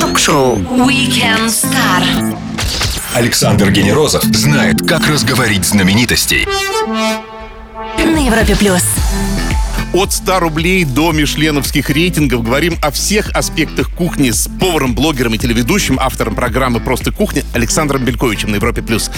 Ток-шоу 0.00 0.56
Weekend 0.58 1.46
Star. 1.46 2.36
Александр 3.14 3.70
Генерозов 3.70 4.24
знает, 4.24 4.86
как 4.86 5.06
разговорить 5.08 5.64
знаменитостей. 5.64 6.46
На 7.98 8.26
Европе 8.26 8.56
Плюс. 8.56 8.82
От 9.94 10.12
100 10.12 10.40
рублей 10.40 10.84
до 10.84 11.12
мишленовских 11.12 11.88
рейтингов 11.88 12.42
говорим 12.42 12.76
о 12.82 12.90
всех 12.90 13.30
аспектах 13.30 13.90
кухни 13.90 14.32
с 14.32 14.48
поваром, 14.58 14.92
блогером 14.92 15.34
и 15.34 15.38
телеведущим, 15.38 16.00
автором 16.00 16.34
программы 16.34 16.80
«Просто 16.80 17.12
кухня» 17.12 17.44
Александром 17.52 18.04
Бельковичем 18.04 18.50
на 18.50 18.56
Европе+. 18.56 18.82
плюс. 18.82 19.08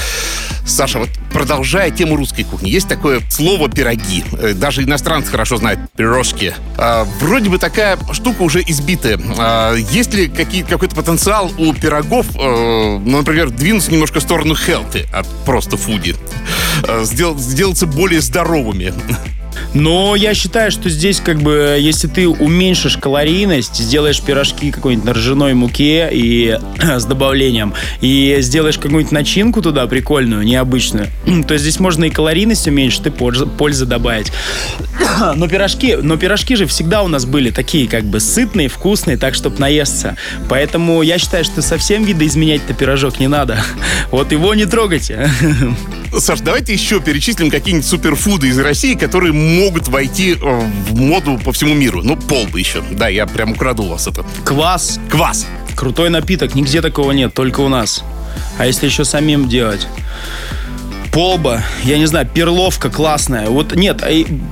Саша, 0.66 0.99
вот 0.99 1.09
продолжая 1.33 1.90
тему 1.90 2.16
русской 2.16 2.45
кухни, 2.45 2.68
есть 2.68 2.88
такое 2.88 3.23
слово 3.30 3.71
«пироги». 3.71 4.22
Э, 4.38 4.53
даже 4.53 4.83
иностранцы 4.83 5.31
хорошо 5.31 5.57
знают 5.57 5.81
«пирожки». 5.96 6.53
А, 6.77 7.05
вроде 7.20 7.48
бы 7.48 7.57
такая 7.57 7.98
штука 8.12 8.42
уже 8.42 8.61
избитая. 8.61 9.18
А, 9.38 9.74
есть 9.74 10.12
ли 10.12 10.29
какие, 10.29 10.62
какой-то 10.62 10.94
потенциал 10.94 11.50
у 11.57 11.72
пирогов, 11.72 12.27
э, 12.37 12.98
ну, 13.03 13.16
например, 13.16 13.48
двинуться 13.48 13.90
немножко 13.90 14.20
в 14.20 14.22
сторону 14.22 14.53
healthy 14.53 15.11
от 15.11 15.27
просто 15.46 15.79
фуди? 15.79 16.14
Э, 16.87 17.03
сдел, 17.05 17.38
сделаться 17.38 17.87
более 17.87 18.20
здоровыми? 18.20 18.92
Но 19.75 20.16
я 20.16 20.35
считаю, 20.35 20.71
что 20.71 20.88
здесь 20.88 21.21
как 21.21 21.40
бы, 21.42 21.77
если 21.79 22.09
ты 22.09 22.29
уменьшишь 22.29 22.97
калорийность, 22.97 23.77
сделаешь 23.77 24.21
пирожки 24.21 24.71
какой-нибудь 24.71 25.07
на 25.07 25.12
ржаной 25.12 25.55
муке 25.55 26.09
и 26.12 26.59
с 26.81 27.05
добавлением, 27.05 27.75
и 28.01 28.37
сделаешь 28.40 28.77
какую-нибудь 28.77 29.12
начинку 29.12 29.62
туда 29.62 29.87
прикольную, 29.87 30.42
необычную, 30.42 31.09
то 31.49 31.57
здесь 31.59 31.81
можно 31.81 32.05
и 32.05 32.11
калорийность 32.11 32.66
уменьшить, 32.66 33.07
и 33.07 33.11
пользы 33.11 33.87
добавить. 33.87 34.33
Но 35.37 35.49
пирожки, 35.49 35.97
но 35.97 36.16
пирожки 36.16 36.57
же 36.57 36.66
всегда 36.66 37.03
у 37.03 37.09
нас 37.09 37.25
были 37.25 37.51
такие 37.51 37.88
как 37.88 38.05
бы 38.05 38.21
сытные, 38.21 38.69
вкусные, 38.69 39.16
так, 39.16 39.35
чтобы 39.35 39.59
наесться. 39.59 40.16
Поэтому 40.49 41.03
я 41.03 41.19
считаю, 41.19 41.45
что 41.45 41.62
совсем 41.62 42.05
видоизменять-то 42.05 42.75
пирожок 42.75 43.21
не 43.21 43.29
надо. 43.29 43.62
Вот 44.11 44.33
его 44.33 44.55
не 44.55 44.66
трогайте. 44.66 45.29
Саш, 46.19 46.40
давайте 46.40 46.73
еще 46.73 47.01
перечислим 47.01 47.51
какие-нибудь 47.51 47.87
суперфуды 47.87 48.49
из 48.49 48.59
России, 48.59 48.95
которые 48.95 49.33
могут 49.46 49.88
войти 49.88 50.35
э, 50.35 50.37
в 50.38 50.94
моду 50.94 51.38
по 51.44 51.52
всему 51.52 51.74
миру. 51.74 52.02
Ну, 52.02 52.16
полбы 52.16 52.61
еще. 52.61 52.82
Да, 52.92 53.09
я 53.09 53.26
прям 53.26 53.52
украду 53.52 53.85
у 53.85 53.88
вас 53.88 54.06
это. 54.06 54.24
Квас. 54.44 55.00
Квас. 55.09 55.46
Крутой 55.74 56.11
напиток, 56.11 56.54
нигде 56.54 56.80
такого 56.82 57.12
нет, 57.12 57.35
только 57.35 57.61
у 57.61 57.68
нас. 57.68 58.02
А 58.59 58.66
если 58.66 58.87
еще 58.87 59.04
самим 59.04 59.48
делать? 59.48 59.87
Полба, 61.16 61.62
я 61.83 61.96
не 61.96 62.05
знаю, 62.05 62.29
перловка 62.29 62.90
классная. 62.90 63.48
Вот 63.48 63.74
нет, 63.74 64.05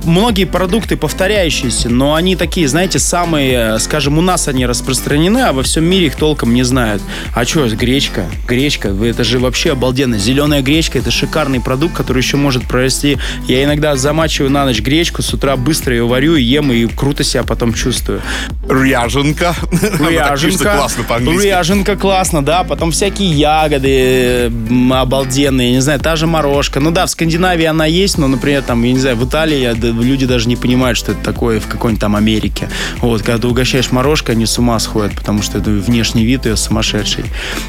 многие 0.03 0.45
продукты 0.45 0.97
повторяющиеся, 0.97 1.89
но 1.89 2.15
они 2.15 2.35
такие, 2.35 2.67
знаете, 2.67 2.97
самые, 2.97 3.77
скажем, 3.77 4.17
у 4.17 4.21
нас 4.21 4.47
они 4.47 4.65
распространены, 4.65 5.41
а 5.41 5.53
во 5.53 5.61
всем 5.61 5.83
мире 5.83 6.07
их 6.07 6.15
толком 6.15 6.55
не 6.55 6.63
знают. 6.63 7.03
А 7.35 7.45
что, 7.45 7.67
гречка? 7.67 8.25
Гречка, 8.47 8.87
это 8.87 9.23
же 9.23 9.37
вообще 9.37 9.73
обалденно. 9.73 10.17
Зеленая 10.17 10.63
гречка, 10.63 10.97
это 10.97 11.11
шикарный 11.11 11.61
продукт, 11.61 11.93
который 11.93 12.23
еще 12.23 12.35
может 12.35 12.67
прорасти. 12.67 13.19
Я 13.47 13.63
иногда 13.63 13.95
замачиваю 13.95 14.49
на 14.49 14.65
ночь 14.65 14.81
гречку, 14.81 15.21
с 15.21 15.31
утра 15.31 15.57
быстро 15.57 15.93
ее 15.93 16.07
варю 16.07 16.35
и 16.35 16.41
ем, 16.41 16.71
и 16.71 16.87
круто 16.87 17.23
себя 17.23 17.43
потом 17.43 17.75
чувствую. 17.75 18.23
Ряженка. 18.67 19.53
Ряженка. 19.71 20.77
классно 20.77 21.03
по-английски. 21.03 21.45
Ряженка 21.45 21.95
классно, 21.95 22.43
да. 22.43 22.63
Потом 22.63 22.89
всякие 22.89 23.29
ягоды 23.29 24.51
обалденные, 24.91 25.73
не 25.73 25.81
знаю, 25.81 25.99
та 25.99 26.15
же 26.15 26.25
мороженое 26.25 26.54
дорожка. 26.55 26.79
Ну 26.79 26.91
да, 26.91 27.05
в 27.05 27.09
Скандинавии 27.09 27.65
она 27.65 27.85
есть, 27.85 28.17
но, 28.17 28.27
например, 28.27 28.61
там, 28.61 28.81
я 28.83 28.93
не 28.93 28.99
знаю, 28.99 29.17
в 29.17 29.27
Италии 29.27 29.73
люди 29.75 30.25
даже 30.25 30.47
не 30.47 30.55
понимают, 30.55 30.97
что 30.97 31.11
это 31.11 31.21
такое 31.21 31.59
в 31.59 31.67
какой-нибудь 31.67 31.99
там 31.99 32.15
Америке. 32.15 32.69
Вот, 33.01 33.23
когда 33.23 33.41
ты 33.41 33.47
угощаешь 33.47 33.91
морожкой, 33.91 34.35
они 34.35 34.45
с 34.45 34.57
ума 34.57 34.79
сходят, 34.79 35.13
потому 35.15 35.41
что 35.41 35.57
это 35.57 35.69
внешний 35.69 36.23
вид 36.23 36.45
ее 36.45 36.55
сумасшедший. 36.55 37.25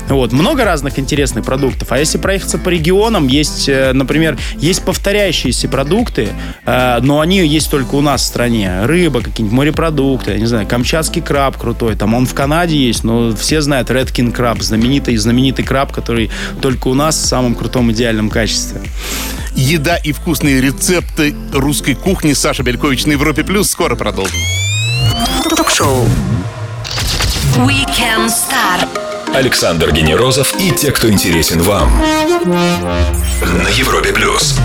Вот, 0.08 0.32
много 0.32 0.64
разных 0.64 1.00
интересных 1.00 1.44
продуктов. 1.44 1.90
А 1.90 1.98
если 1.98 2.18
проехаться 2.18 2.58
по 2.58 2.68
регионам, 2.68 3.26
есть, 3.26 3.68
э, 3.68 3.92
например, 3.92 4.38
есть 4.56 4.84
повторяющиеся 4.84 5.68
продукты, 5.68 6.28
э, 6.64 6.98
но 7.02 7.18
они 7.18 7.44
есть 7.44 7.70
только 7.70 7.96
у 7.96 8.00
нас 8.00 8.22
в 8.22 8.24
стране. 8.24 8.84
Рыба, 8.84 9.20
какие-нибудь 9.20 9.56
морепродукты, 9.56 10.32
я 10.32 10.38
не 10.38 10.46
знаю, 10.46 10.66
камчатский 10.68 11.22
краб 11.22 11.56
крутой, 11.56 11.96
там 11.96 12.14
он 12.14 12.24
в 12.26 12.34
Канаде 12.34 12.76
есть, 12.76 13.02
но 13.02 13.34
все 13.34 13.60
знают 13.60 13.90
Red 13.90 14.12
King 14.12 14.30
краб, 14.30 14.62
знаменитый, 14.62 15.16
знаменитый 15.16 15.64
краб, 15.64 15.92
который 15.92 16.30
только 16.60 16.86
у 16.86 16.94
нас 16.94 17.16
в 17.16 17.26
самом 17.26 17.56
крутом 17.56 17.90
идеальном 17.90 18.30
качестве 18.30 18.75
удовольствие. 18.76 18.90
Еда 19.54 19.96
и 19.96 20.12
вкусные 20.12 20.60
рецепты 20.60 21.34
русской 21.52 21.94
кухни 21.94 22.32
Саша 22.32 22.62
Белькович 22.62 23.06
на 23.06 23.12
Европе 23.12 23.44
Плюс. 23.44 23.70
Скоро 23.70 23.96
продолжим. 23.96 24.36
Ток-шоу 25.48 26.06
Weekend 27.56 28.28
Star. 28.28 28.88
Александр 29.34 29.92
Генерозов 29.92 30.54
и 30.60 30.70
те, 30.70 30.92
кто 30.92 31.10
интересен 31.10 31.62
вам. 31.62 31.90
На 32.44 33.68
Европе 33.68 34.12
Плюс. 34.12 34.58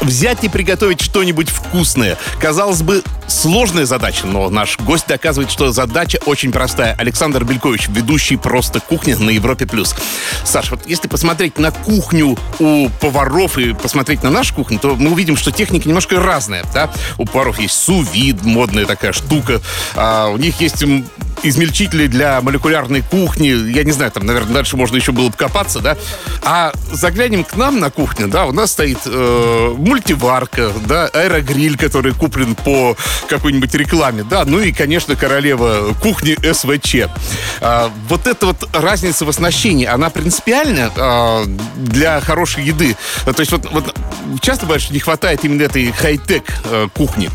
Взять 0.00 0.44
и 0.44 0.48
приготовить 0.48 1.00
что-нибудь 1.00 1.48
вкусное. 1.48 2.16
Казалось 2.40 2.82
бы, 2.82 3.02
сложная 3.28 3.86
задача, 3.86 4.26
но 4.26 4.50
наш 4.50 4.78
гость 4.78 5.06
доказывает, 5.06 5.50
что 5.50 5.72
задача 5.72 6.18
очень 6.26 6.52
простая. 6.52 6.94
Александр 6.98 7.44
Белькович, 7.44 7.88
ведущий 7.88 8.36
«Просто 8.36 8.80
кухня» 8.80 9.16
на 9.18 9.30
Европе+. 9.30 9.66
плюс. 9.66 9.94
Саш, 10.44 10.70
вот 10.70 10.86
если 10.86 11.08
посмотреть 11.08 11.58
на 11.58 11.70
кухню 11.70 12.36
у 12.58 12.88
поваров 13.00 13.58
и 13.58 13.72
посмотреть 13.72 14.22
на 14.22 14.30
нашу 14.30 14.54
кухню, 14.54 14.78
то 14.78 14.96
мы 14.96 15.10
увидим, 15.10 15.36
что 15.36 15.50
техника 15.52 15.88
немножко 15.88 16.20
разная. 16.20 16.64
Да? 16.74 16.90
У 17.18 17.24
поваров 17.24 17.58
есть 17.60 17.74
сувид, 17.74 18.42
модная 18.42 18.86
такая 18.86 19.12
штука. 19.12 19.60
А 19.94 20.28
у 20.28 20.36
них 20.36 20.60
есть 20.60 20.82
измельчители 21.42 22.06
для 22.06 22.40
молекулярной 22.40 23.02
кухни. 23.02 23.48
Я 23.72 23.84
не 23.84 23.92
знаю, 23.92 24.10
там, 24.10 24.26
наверное, 24.26 24.54
дальше 24.54 24.76
можно 24.76 24.96
еще 24.96 25.12
было 25.12 25.28
бы 25.28 25.36
копаться, 25.36 25.80
да. 25.80 25.96
А 26.42 26.72
заглянем 26.92 27.44
к 27.44 27.56
нам 27.56 27.78
на 27.78 27.90
кухню, 27.90 28.28
да, 28.28 28.46
у 28.46 28.52
нас 28.52 28.72
стоит 28.72 28.98
э, 29.06 29.74
мультиварка, 29.90 30.70
да, 30.86 31.08
аэрогриль, 31.08 31.76
который 31.76 32.12
куплен 32.12 32.54
по 32.54 32.96
какой-нибудь 33.28 33.74
рекламе, 33.74 34.22
да, 34.22 34.44
ну 34.44 34.60
и, 34.60 34.70
конечно, 34.70 35.16
королева 35.16 35.94
кухни 36.00 36.36
СВЧ. 36.52 37.10
А, 37.60 37.90
вот 38.08 38.28
эта 38.28 38.46
вот 38.46 38.68
разница 38.72 39.24
в 39.24 39.28
оснащении, 39.28 39.86
она 39.86 40.08
принципиальна 40.10 40.92
а, 40.96 41.44
для 41.74 42.20
хорошей 42.20 42.62
еды. 42.64 42.96
То 43.24 43.40
есть 43.40 43.50
вот, 43.50 43.68
вот 43.72 43.92
часто 44.40 44.78
что 44.78 44.94
не 44.94 45.00
хватает 45.00 45.44
именно 45.44 45.62
этой 45.62 45.90
хай-тек 45.90 46.44
э, 46.64 46.86
кухни 46.94 47.28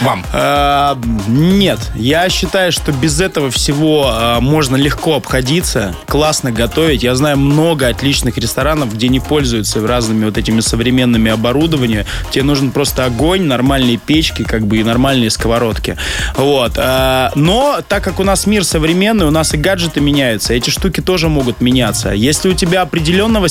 вам? 0.00 0.24
А, 0.32 0.98
нет, 1.28 1.78
я 1.94 2.28
считаю, 2.30 2.72
что 2.72 2.90
без 2.92 3.20
этого 3.20 3.50
всего 3.50 4.06
а, 4.08 4.40
можно 4.40 4.76
легко 4.76 5.16
обходиться, 5.16 5.94
классно 6.06 6.52
готовить. 6.52 7.02
Я 7.02 7.14
знаю 7.14 7.36
много 7.36 7.88
отличных 7.88 8.38
ресторанов, 8.38 8.94
где 8.94 9.08
не 9.08 9.20
пользуются 9.20 9.86
разными 9.86 10.24
вот 10.24 10.38
этими 10.38 10.60
современными 10.60 11.30
оборудованиями. 11.30 11.81
Тебе 12.30 12.44
нужен 12.44 12.70
просто 12.70 13.04
огонь, 13.04 13.42
нормальные 13.42 13.96
печки, 13.96 14.42
как 14.42 14.66
бы 14.66 14.78
и 14.78 14.84
нормальные 14.84 15.30
сковородки. 15.30 15.96
Вот. 16.36 16.72
А, 16.76 17.32
но 17.34 17.80
так 17.86 18.02
как 18.04 18.20
у 18.20 18.24
нас 18.24 18.46
мир 18.46 18.64
современный, 18.64 19.26
у 19.26 19.30
нас 19.30 19.54
и 19.54 19.56
гаджеты 19.56 20.00
меняются, 20.00 20.54
эти 20.54 20.70
штуки 20.70 21.00
тоже 21.00 21.28
могут 21.28 21.60
меняться. 21.60 22.10
Если 22.10 22.48
у 22.48 22.54
тебя 22.54 22.82
определенного 22.82 23.48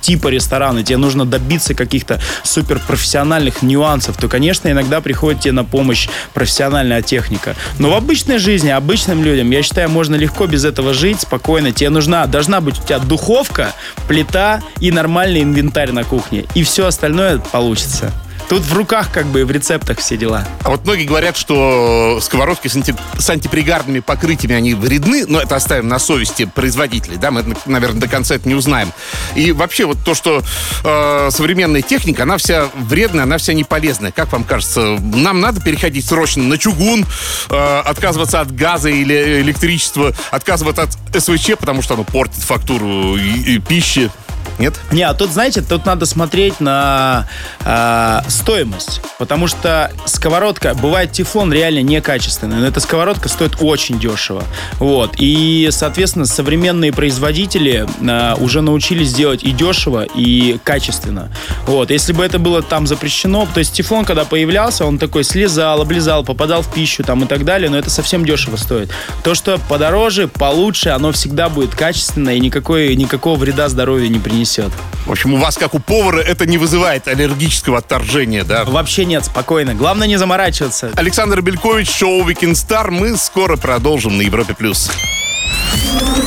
типа 0.00 0.28
ресторана, 0.28 0.82
тебе 0.82 0.96
нужно 0.96 1.24
добиться 1.24 1.74
каких-то 1.74 2.20
суперпрофессиональных 2.42 3.62
нюансов, 3.62 4.16
то, 4.16 4.28
конечно, 4.28 4.68
иногда 4.70 5.00
приходит 5.00 5.42
тебе 5.42 5.52
на 5.52 5.64
помощь 5.64 6.08
профессиональная 6.34 7.02
техника. 7.02 7.56
Но 7.78 7.90
в 7.90 7.94
обычной 7.94 8.38
жизни, 8.38 8.70
обычным 8.70 9.22
людям, 9.22 9.50
я 9.50 9.62
считаю, 9.62 9.88
можно 9.90 10.14
легко 10.14 10.46
без 10.46 10.64
этого 10.64 10.94
жить 10.94 11.20
спокойно. 11.20 11.72
Тебе 11.72 11.90
нужна, 11.90 12.26
должна 12.26 12.60
быть 12.60 12.78
у 12.78 12.82
тебя 12.82 12.98
духовка, 12.98 13.72
плита 14.08 14.62
и 14.80 14.90
нормальный 14.90 15.42
инвентарь 15.42 15.92
на 15.92 16.04
кухне. 16.04 16.44
И 16.54 16.62
все 16.62 16.86
остальное 16.86 17.38
получится. 17.56 18.12
Тут 18.50 18.62
в 18.62 18.72
руках 18.74 19.10
как 19.10 19.26
бы 19.26 19.44
в 19.46 19.50
рецептах 19.50 19.98
все 19.98 20.16
дела. 20.18 20.46
А 20.62 20.68
вот 20.68 20.84
многие 20.84 21.04
говорят, 21.04 21.36
что 21.36 22.20
сковородки 22.20 22.68
с, 22.68 22.76
анти... 22.76 22.94
с 23.18 23.28
антипригарными 23.30 24.00
покрытиями, 24.00 24.54
они 24.54 24.74
вредны, 24.74 25.24
но 25.26 25.40
это 25.40 25.56
оставим 25.56 25.88
на 25.88 25.98
совести 25.98 26.44
производителей, 26.44 27.16
да, 27.16 27.30
мы, 27.30 27.44
наверное, 27.64 28.02
до 28.02 28.08
конца 28.08 28.34
это 28.34 28.46
не 28.46 28.54
узнаем. 28.54 28.92
И 29.34 29.52
вообще 29.52 29.86
вот 29.86 29.96
то, 30.04 30.14
что 30.14 30.42
э, 30.84 31.28
современная 31.32 31.82
техника, 31.82 32.22
она 32.24 32.36
вся 32.36 32.68
вредная, 32.74 33.24
она 33.24 33.38
вся 33.38 33.54
не 33.54 33.64
полезная. 33.64 34.12
Как 34.12 34.30
вам 34.32 34.44
кажется, 34.44 34.98
нам 35.00 35.40
надо 35.40 35.60
переходить 35.62 36.06
срочно 36.06 36.42
на 36.42 36.58
чугун, 36.58 37.04
э, 37.48 37.82
отказываться 37.84 38.40
от 38.40 38.54
газа 38.54 38.90
или 38.90 39.40
электричества, 39.40 40.14
отказываться 40.30 40.82
от 40.82 41.22
СВЧ, 41.22 41.52
потому 41.58 41.80
что 41.80 41.94
оно 41.94 42.04
портит 42.04 42.42
фактуру 42.42 43.16
и, 43.16 43.54
и 43.54 43.58
пищи? 43.58 44.10
Нет? 44.58 44.74
Не, 44.90 45.02
а 45.02 45.12
тут, 45.12 45.30
знаете, 45.30 45.60
тут 45.60 45.84
надо 45.84 46.06
смотреть 46.06 46.60
на 46.60 47.26
э, 47.64 48.20
стоимость. 48.28 49.00
Потому 49.18 49.48
что 49.48 49.92
сковородка, 50.06 50.74
бывает 50.74 51.12
тефлон 51.12 51.52
реально 51.52 51.82
некачественный, 51.82 52.56
но 52.56 52.66
эта 52.66 52.80
сковородка 52.80 53.28
стоит 53.28 53.56
очень 53.60 53.98
дешево. 53.98 54.44
Вот. 54.78 55.14
И, 55.18 55.68
соответственно, 55.70 56.24
современные 56.24 56.92
производители 56.92 57.86
э, 58.00 58.34
уже 58.38 58.62
научились 58.62 59.12
делать 59.12 59.44
и 59.44 59.50
дешево, 59.50 60.04
и 60.14 60.58
качественно. 60.64 61.30
Вот. 61.66 61.90
Если 61.90 62.12
бы 62.12 62.24
это 62.24 62.38
было 62.38 62.62
там 62.62 62.86
запрещено, 62.86 63.46
то 63.52 63.58
есть 63.58 63.74
тефлон, 63.74 64.04
когда 64.04 64.24
появлялся, 64.24 64.86
он 64.86 64.98
такой 64.98 65.24
слезал, 65.24 65.82
облизал, 65.82 66.24
попадал 66.24 66.62
в 66.62 66.72
пищу 66.72 67.04
там 67.04 67.24
и 67.24 67.26
так 67.26 67.44
далее, 67.44 67.68
но 67.68 67.76
это 67.76 67.90
совсем 67.90 68.24
дешево 68.24 68.56
стоит. 68.56 68.90
То, 69.22 69.34
что 69.34 69.58
подороже, 69.68 70.28
получше, 70.28 70.90
оно 70.90 71.12
всегда 71.12 71.50
будет 71.50 71.74
качественно 71.74 72.30
и 72.30 72.40
никакой, 72.40 72.96
никакого 72.96 73.36
вреда 73.36 73.68
здоровью 73.68 74.10
не 74.10 74.18
принесет 74.18 74.35
несет. 74.36 74.72
В 75.06 75.10
общем, 75.12 75.34
у 75.34 75.38
вас, 75.38 75.56
как 75.56 75.74
у 75.74 75.78
повара, 75.78 76.20
это 76.20 76.46
не 76.46 76.58
вызывает 76.58 77.08
аллергического 77.08 77.78
отторжения, 77.78 78.44
да? 78.44 78.64
Вообще 78.64 79.04
нет, 79.04 79.24
спокойно. 79.24 79.74
Главное 79.74 80.06
не 80.06 80.16
заморачиваться. 80.16 80.90
Александр 80.94 81.40
Белькович, 81.40 81.90
шоу 81.90 82.28
Weekend 82.28 82.52
Star. 82.52 82.90
Мы 82.90 83.16
скоро 83.16 83.56
продолжим 83.56 84.16
на 84.18 84.22
Европе+. 84.22 84.54
плюс. 84.54 84.90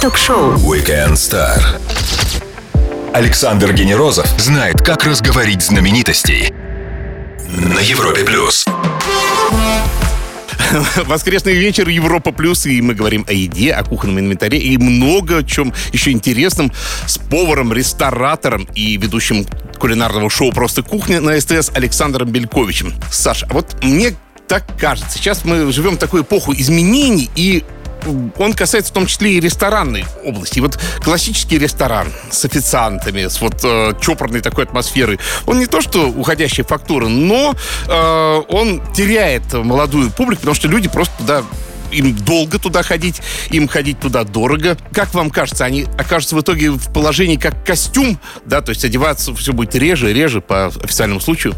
Ток-шоу 0.02 0.56
Weekend 0.56 1.14
Star. 1.14 1.62
Александр 3.14 3.74
Генерозов 3.74 4.28
знает, 4.40 4.82
как 4.82 5.04
разговорить 5.04 5.62
знаменитостей 5.62 6.54
на 7.48 7.80
Европе+. 7.80 8.24
плюс. 8.24 8.66
Воскресный 11.08 11.54
вечер 11.54 11.88
Европа 11.88 12.32
Плюс, 12.32 12.66
и 12.66 12.82
мы 12.82 12.94
говорим 12.94 13.26
о 13.28 13.34
еде, 13.34 13.72
о 13.72 13.84
кухонном 13.84 14.20
инвентаре 14.20 14.60
и 14.60 14.78
много 14.78 15.44
чем 15.44 15.74
еще 15.92 16.12
интересном 16.12 16.72
с 17.06 17.18
поваром, 17.18 17.74
ресторатором 17.74 18.68
и 18.76 18.98
ведущим 18.98 19.46
кулинарного 19.80 20.30
шоу 20.30 20.52
«Просто 20.52 20.84
кухня» 20.84 21.22
на 21.22 21.40
СТС 21.40 21.72
Александром 21.74 22.30
Бельковичем. 22.30 22.94
Саша, 23.12 23.48
вот 23.50 23.78
мне 23.84 24.14
так 24.48 24.66
кажется. 24.78 25.18
Сейчас 25.18 25.46
мы 25.46 25.72
живем 25.72 25.96
в 25.96 25.98
такую 25.98 26.24
эпоху 26.24 26.54
изменений, 26.54 27.30
и 27.36 27.64
он 28.38 28.54
касается 28.54 28.92
в 28.92 28.94
том 28.94 29.06
числе 29.06 29.34
и 29.34 29.40
ресторанной 29.40 30.06
области. 30.24 30.60
вот 30.60 30.80
классический 31.04 31.58
ресторан 31.58 32.08
с 32.32 32.46
официантами, 32.46 33.28
с 33.28 33.42
вот 33.42 33.62
э, 33.64 33.94
чопорной 34.02 34.42
такой 34.42 34.66
атмосферой, 34.66 35.20
он 35.46 35.60
не 35.60 35.66
то 35.66 35.82
что 35.82 36.08
уходящая 36.10 36.66
фактура, 36.66 37.08
но 37.08 37.56
э, 37.88 38.42
он 38.50 38.82
теряет 38.94 39.54
молодую 39.54 40.12
публику, 40.12 40.42
потому 40.42 40.56
что 40.56 40.68
люди 40.68 40.90
просто 40.90 41.18
туда 41.18 41.44
им 41.92 42.16
долго 42.16 42.60
туда 42.60 42.84
ходить, 42.84 43.22
им 43.50 43.68
ходить 43.68 44.00
туда 44.00 44.24
дорого. 44.24 44.78
Как 44.94 45.14
вам 45.14 45.30
кажется, 45.30 45.66
они 45.66 45.86
окажутся 45.98 46.36
в 46.36 46.42
итоге 46.42 46.72
в 46.72 46.94
положении 46.94 47.36
как 47.36 47.66
костюм, 47.66 48.20
да, 48.46 48.62
то 48.62 48.70
есть 48.70 48.86
одеваться 48.86 49.34
все 49.36 49.54
будет 49.54 49.76
реже 49.76 50.12
и 50.12 50.14
реже 50.14 50.42
по 50.42 50.68
официальному 50.68 51.20
случаю? 51.20 51.56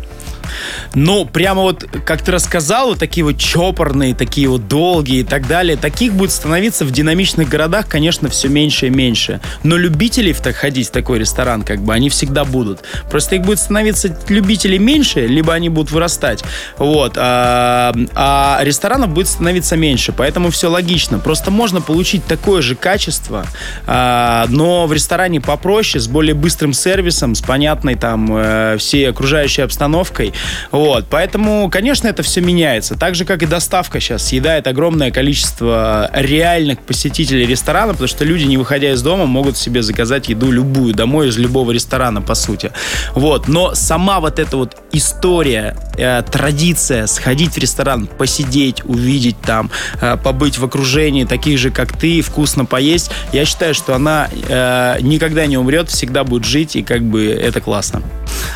Ну, 0.94 1.26
прямо 1.26 1.62
вот, 1.62 1.86
как 2.06 2.22
ты 2.22 2.32
рассказал, 2.32 2.90
вот 2.90 3.00
такие 3.00 3.24
вот 3.24 3.38
чопорные, 3.38 4.14
такие 4.16 4.48
вот 4.48 4.68
долгие 4.68 5.20
и 5.20 5.24
так 5.24 5.48
далее, 5.48 5.78
таких 5.78 6.14
будет 6.14 6.32
становиться 6.32 6.86
в 6.86 6.92
динамичных 6.92 7.50
городах, 7.50 7.88
конечно, 7.88 8.30
все 8.30 8.48
меньше 8.48 8.88
и 8.88 8.90
меньше. 8.90 9.40
Но 9.64 9.78
любителей 9.78 10.34
в 10.34 10.42
так 10.42 10.56
ходить 10.56 10.90
в 10.90 10.92
такой 10.92 11.20
ресторан, 11.20 11.64
как 11.64 11.82
бы, 11.82 11.94
они 11.94 12.10
всегда 12.10 12.46
будут. 12.46 12.80
Просто 13.10 13.36
их 13.36 13.42
будет 13.44 13.60
становиться 13.60 14.18
любителей 14.28 14.78
меньше, 14.78 15.28
либо 15.28 15.54
они 15.54 15.70
будут 15.70 15.92
вырастать. 15.92 16.44
Вот. 16.78 17.14
А, 17.18 17.94
а 18.16 18.60
ресторанов 18.64 19.10
будет 19.10 19.28
становиться 19.28 19.78
меньше, 19.78 20.12
поэтому 20.12 20.52
все 20.52 20.70
логично. 20.70 21.20
Просто 21.20 21.52
можно 21.52 21.82
получить 21.82 22.26
такое 22.26 22.62
же 22.62 22.76
качество, 22.76 23.46
а, 23.88 24.46
но 24.50 24.88
в 24.88 24.94
ресторане 24.94 25.42
попроще, 25.42 26.02
с 26.02 26.08
более 26.08 26.34
быстрым 26.34 26.74
сервисом, 26.74 27.36
с 27.36 27.42
понятной 27.42 27.96
там 27.96 28.28
э, 28.32 28.78
всей 28.78 29.10
окружающей 29.10 29.62
обстановкой. 29.62 30.34
Вот, 30.72 31.06
поэтому, 31.10 31.70
конечно, 31.70 32.08
это 32.08 32.24
все 32.24 32.42
меняется. 32.42 32.96
Так 32.96 33.16
же, 33.16 33.26
как 33.26 33.44
и 33.44 33.46
доставка 33.46 34.00
сейчас 34.00 34.28
съедает 34.28 34.68
огромное 34.68 35.12
количество 35.12 36.10
реальных 36.14 36.80
посетителей 36.80 37.46
ресторана, 37.46 37.94
потому 37.94 38.08
что 38.08 38.26
люди, 38.26 38.44
не 38.44 38.58
выходя 38.58 38.92
из 38.92 39.02
дома, 39.02 39.26
могут 39.26 39.58
себе 39.58 39.82
заказать 39.82 40.30
еду 40.30 40.52
любую 40.52 40.94
домой 40.94 41.30
из 41.30 41.38
любого 41.38 41.72
ресторана, 41.72 42.22
по 42.22 42.36
сути. 42.36 42.72
Вот, 43.14 43.48
но 43.48 43.76
сама 43.76 44.20
вот 44.20 44.40
эта 44.40 44.58
вот 44.58 44.78
история, 44.92 45.76
э, 45.98 46.24
традиция 46.30 47.08
сходить 47.08 47.54
в 47.54 47.58
ресторан, 47.58 48.08
посидеть, 48.08 48.84
увидеть 48.86 49.40
там, 49.42 49.72
э, 50.02 50.18
побыть 50.18 50.58
в 50.58 50.66
окружении 50.66 51.26
таких 51.26 51.58
же, 51.58 51.72
как 51.72 51.98
ты, 51.98 52.22
вкусно 52.22 52.66
поесть, 52.66 53.12
я 53.34 53.46
считаю, 53.46 53.74
что 53.74 53.96
она 53.96 54.30
э, 54.32 54.98
никогда 55.02 55.46
не 55.46 55.58
умрет, 55.58 55.90
всегда 55.90 56.24
будет 56.24 56.46
жить, 56.46 56.76
и 56.76 56.84
как 56.84 57.02
бы 57.04 57.28
это 57.28 57.62
классно. 57.62 58.02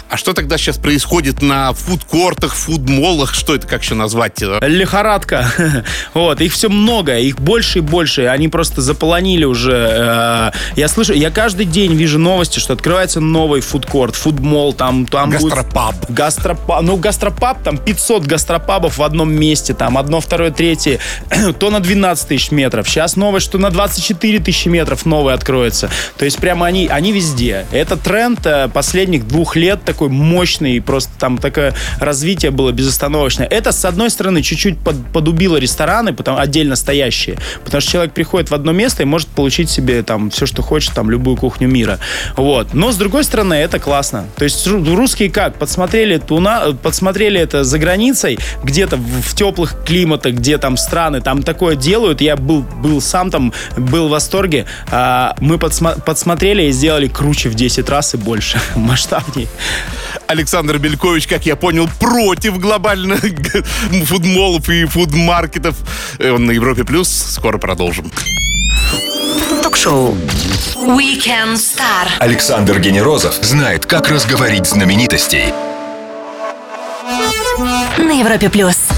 А 0.10 0.18
что 0.18 0.34
тогда 0.34 0.58
сейчас 0.58 0.78
происходит 0.78 1.42
на 1.42 1.74
фудкортах, 1.78 2.54
фудмолах, 2.56 3.34
что 3.34 3.56
это, 3.56 3.68
как 3.68 3.84
еще 3.84 3.96
назвать? 3.96 4.42
Лихорадка. 4.42 5.52
Вот, 6.14 6.40
их 6.42 6.54
все 6.54 6.70
много, 6.70 7.18
их 7.18 7.40
больше 7.40 7.80
и 7.80 7.82
больше. 7.82 8.26
Они 8.28 8.48
просто 8.48 8.82
заполонили 8.82 9.44
уже. 9.44 9.74
Э, 9.74 10.52
я 10.76 10.88
слышу, 10.88 11.14
я 11.14 11.30
каждый 11.30 11.66
день 11.66 11.94
вижу 11.94 12.20
новости, 12.20 12.60
что 12.60 12.74
открывается 12.74 13.20
новый 13.20 13.62
фудкорт, 13.62 14.16
фудмол, 14.16 14.74
там... 14.74 15.06
там 15.06 15.30
гастропаб. 15.30 15.96
Будет... 15.96 16.12
Гастропаб. 16.12 16.82
Ну, 16.82 16.98
гастропаб, 16.98 17.64
там 17.64 17.78
500 17.78 18.26
гастропабов 18.26 18.98
в 18.98 19.04
одном 19.04 19.34
месте, 19.34 19.74
там 19.74 19.98
одно, 19.98 20.22
второе, 20.22 20.52
третье. 20.52 21.00
То 21.60 21.70
на 21.70 21.80
12 21.80 22.28
тысяч 22.28 22.52
метров. 22.52 22.88
Сейчас 22.90 23.16
новость, 23.16 23.46
что 23.46 23.58
на 23.58 23.70
24 23.70 24.40
тысячи 24.40 24.68
метров 24.68 25.06
новый 25.06 25.34
откроется. 25.34 25.90
То 26.18 26.26
есть 26.26 26.38
прямо 26.38 26.66
они, 26.66 26.88
они 26.88 27.12
везде. 27.12 27.66
Это 27.72 27.98
тренд 27.98 28.46
э, 28.46 28.70
последних 28.70 29.28
двух 29.28 29.56
лет 29.56 29.84
такой 29.84 30.10
мощный, 30.10 30.82
просто 30.82 31.12
там 31.20 31.38
такое 31.56 31.74
развитие 32.00 32.52
было 32.52 32.72
безостановочное. 32.72 33.48
Это, 33.48 33.72
с 33.72 33.86
одной 33.86 34.10
стороны, 34.10 34.42
чуть-чуть 34.42 34.78
под, 34.78 34.96
подубило 35.14 35.58
рестораны, 35.58 36.14
потом 36.14 36.38
отдельно 36.38 36.76
стоящие, 36.76 37.38
потому 37.64 37.82
что 37.82 37.92
человек 37.92 38.14
приходит 38.14 38.52
в 38.52 38.54
одно 38.54 38.74
место 38.74 39.04
и 39.04 39.06
может 39.06 39.28
получить 39.30 39.70
себе 39.70 40.04
там 40.04 40.30
все, 40.30 40.46
что 40.46 40.62
хочет, 40.62 40.94
там 40.94 41.10
любую 41.10 41.38
кухню 41.38 41.68
мира. 41.68 42.00
Вот. 42.36 42.74
Но, 42.74 42.92
с 42.92 42.98
другой 42.98 43.24
стороны, 43.24 43.54
это 43.54 43.80
классно. 43.80 44.26
То 44.36 44.44
есть 44.44 44.68
русские 44.68 45.30
как? 45.30 45.58
Подсмотрели, 45.58 46.18
туна, 46.18 46.74
подсмотрели 46.84 47.40
это 47.40 47.64
за 47.64 47.80
границей, 47.80 48.38
где-то 48.64 48.98
в, 48.98 49.22
в 49.22 49.36
теплых 49.36 49.76
климатах, 49.86 50.34
где 50.34 50.58
там 50.58 50.76
страны 50.78 51.22
там 51.22 51.42
такое 51.42 51.76
делают. 51.76 52.22
Я 52.22 52.36
был, 52.36 52.64
был 52.64 53.00
сам 53.00 53.32
там, 53.32 53.54
был 53.78 54.08
в 54.08 54.12
восторге. 54.12 54.66
А, 54.92 55.36
мы 55.40 55.56
подсма- 55.56 56.02
подсмотрели 56.02 56.64
и 56.64 56.72
сделали 56.72 57.08
круче 57.08 57.50
в 57.50 57.56
10 57.56 57.90
раз 57.90 58.14
и 58.14 58.18
больше, 58.18 58.60
масштабнее. 58.76 59.48
Александр 60.28 60.80
Белькович, 60.80 61.28
как 61.28 61.45
я 61.46 61.56
понял, 61.56 61.90
против 62.00 62.60
глобальных 62.60 63.22
фудмолов 64.06 64.70
и 64.70 64.86
фудмаркетов. 64.86 65.76
Э, 66.20 66.38
на 66.38 66.52
Европе 66.52 66.84
Плюс. 66.84 67.10
Скоро 67.10 67.58
продолжим. 67.58 68.12
Ток-шоу 69.64 70.16
Weekend 70.76 71.56
Star. 71.56 72.08
Александр 72.20 72.80
Генерозов 72.80 73.36
знает, 73.42 73.86
как 73.86 74.10
разговорить 74.10 74.68
знаменитостей. 74.68 75.54
На 77.98 78.20
Европе 78.20 78.50
Плюс. 78.50 78.95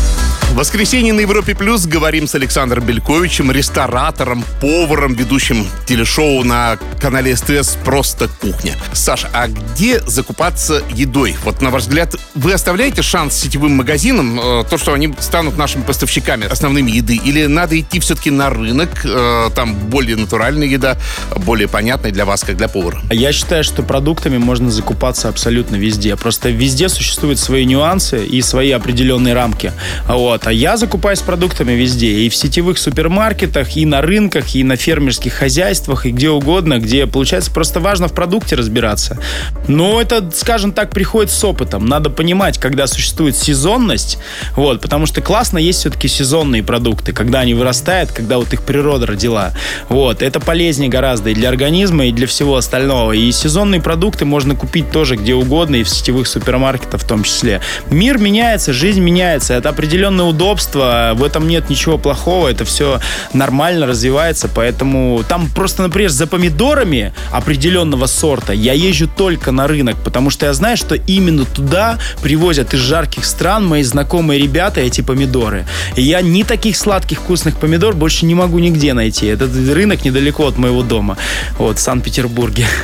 Воскресенье 0.57 1.13
на 1.13 1.19
Европе 1.19 1.53
Плюс 1.53 1.85
говорим 1.85 2.27
с 2.27 2.33
Александром 2.33 2.83
Бельковичем, 2.83 3.51
ресторатором, 3.51 4.43
поваром, 4.59 5.13
ведущим 5.13 5.67
телешоу 5.85 6.43
на 6.43 6.79
канале 6.99 7.35
СТС 7.35 7.77
«Просто 7.85 8.27
кухня». 8.41 8.73
Саша, 8.91 9.29
а 9.33 9.49
где 9.49 9.99
закупаться 9.99 10.81
едой? 10.95 11.35
Вот, 11.43 11.61
на 11.61 11.69
ваш 11.69 11.83
взгляд, 11.83 12.15
вы 12.33 12.53
оставляете 12.53 13.03
шанс 13.03 13.35
сетевым 13.35 13.73
магазинам, 13.73 14.39
э, 14.39 14.63
то, 14.67 14.79
что 14.79 14.93
они 14.93 15.13
станут 15.19 15.57
нашими 15.59 15.83
поставщиками 15.83 16.47
основными 16.47 16.89
еды? 16.89 17.17
Или 17.23 17.45
надо 17.45 17.79
идти 17.79 17.99
все-таки 17.99 18.31
на 18.31 18.49
рынок, 18.49 19.05
э, 19.05 19.51
там 19.53 19.75
более 19.75 20.15
натуральная 20.15 20.65
еда, 20.67 20.97
более 21.35 21.67
понятная 21.67 22.09
для 22.09 22.25
вас, 22.25 22.43
как 22.43 22.57
для 22.57 22.67
повара? 22.67 22.99
Я 23.11 23.31
считаю, 23.31 23.63
что 23.63 23.83
продуктами 23.83 24.39
можно 24.39 24.71
закупаться 24.71 25.29
абсолютно 25.29 25.75
везде. 25.75 26.15
Просто 26.15 26.49
везде 26.49 26.89
существуют 26.89 27.37
свои 27.37 27.63
нюансы 27.63 28.25
и 28.25 28.41
свои 28.41 28.71
определенные 28.71 29.35
рамки. 29.35 29.71
Вот. 30.07 30.46
А 30.47 30.53
я 30.53 30.77
закупаюсь 30.77 31.19
продуктами 31.19 31.73
везде. 31.73 32.21
И 32.21 32.29
в 32.29 32.35
сетевых 32.37 32.77
супермаркетах, 32.77 33.75
и 33.75 33.85
на 33.85 34.01
рынках, 34.01 34.55
и 34.55 34.63
на 34.63 34.77
фермерских 34.77 35.33
хозяйствах, 35.33 36.05
и 36.05 36.11
где 36.11 36.29
угодно, 36.29 36.79
где, 36.79 37.05
получается, 37.05 37.51
просто 37.51 37.81
важно 37.81 38.07
в 38.07 38.13
продукте 38.13 38.55
разбираться. 38.55 39.19
Но 39.67 40.01
это, 40.01 40.31
скажем 40.33 40.71
так, 40.71 40.91
приходит 40.91 41.31
с 41.31 41.43
опытом. 41.43 41.85
Надо 41.85 42.09
понимать, 42.09 42.59
когда 42.59 42.87
существует 42.87 43.35
сезонность, 43.35 44.19
вот, 44.55 44.79
потому 44.79 45.05
что 45.05 45.19
классно 45.19 45.57
есть 45.57 45.79
все-таки 45.79 46.07
сезонные 46.07 46.63
продукты, 46.63 47.11
когда 47.11 47.41
они 47.41 47.53
вырастают, 47.53 48.13
когда 48.13 48.37
вот 48.37 48.53
их 48.53 48.61
природа 48.63 49.05
родила. 49.05 49.51
Вот, 49.89 50.21
это 50.21 50.39
полезнее 50.39 50.89
гораздо 50.89 51.31
и 51.31 51.33
для 51.33 51.49
организма, 51.49 52.05
и 52.05 52.13
для 52.13 52.25
всего 52.25 52.55
остального. 52.55 53.11
И 53.11 53.29
сезонные 53.33 53.81
продукты 53.81 54.23
можно 54.23 54.55
купить 54.55 54.91
тоже 54.91 55.17
где 55.17 55.35
угодно, 55.35 55.75
и 55.75 55.83
в 55.83 55.89
сетевых 55.89 56.25
супермаркетах 56.25 57.01
в 57.01 57.05
том 57.05 57.23
числе. 57.23 57.59
Мир 57.91 58.17
меняется, 58.17 58.71
жизнь 58.71 59.01
меняется, 59.01 59.53
это 59.53 59.67
определенный 59.67 60.23
удобство, 60.37 61.13
в 61.15 61.23
этом 61.23 61.47
нет 61.47 61.69
ничего 61.69 61.97
плохого, 61.97 62.47
это 62.47 62.63
все 62.63 62.99
нормально 63.33 63.87
развивается, 63.87 64.47
поэтому 64.47 65.23
там 65.27 65.49
просто, 65.49 65.81
например, 65.81 66.11
за 66.11 66.27
помидорами 66.27 67.11
определенного 67.31 68.05
сорта 68.05 68.53
я 68.53 68.73
езжу 68.73 69.07
только 69.07 69.51
на 69.51 69.67
рынок, 69.67 69.95
потому 70.03 70.29
что 70.29 70.45
я 70.45 70.53
знаю, 70.53 70.77
что 70.77 70.93
именно 70.93 71.45
туда 71.45 71.97
привозят 72.21 72.73
из 72.75 72.79
жарких 72.79 73.25
стран 73.25 73.65
мои 73.65 73.81
знакомые 73.81 74.39
ребята 74.39 74.79
эти 74.79 75.01
помидоры. 75.01 75.65
И 75.95 76.03
я 76.03 76.21
ни 76.21 76.43
таких 76.43 76.77
сладких 76.77 77.19
вкусных 77.19 77.57
помидор 77.57 77.95
больше 77.95 78.25
не 78.25 78.35
могу 78.35 78.59
нигде 78.59 78.93
найти. 78.93 79.25
Этот 79.25 79.51
рынок 79.73 80.05
недалеко 80.05 80.45
от 80.47 80.57
моего 80.57 80.83
дома, 80.83 81.17
вот, 81.57 81.77
в 81.77 81.81
Санкт-Петербурге. 81.81 82.65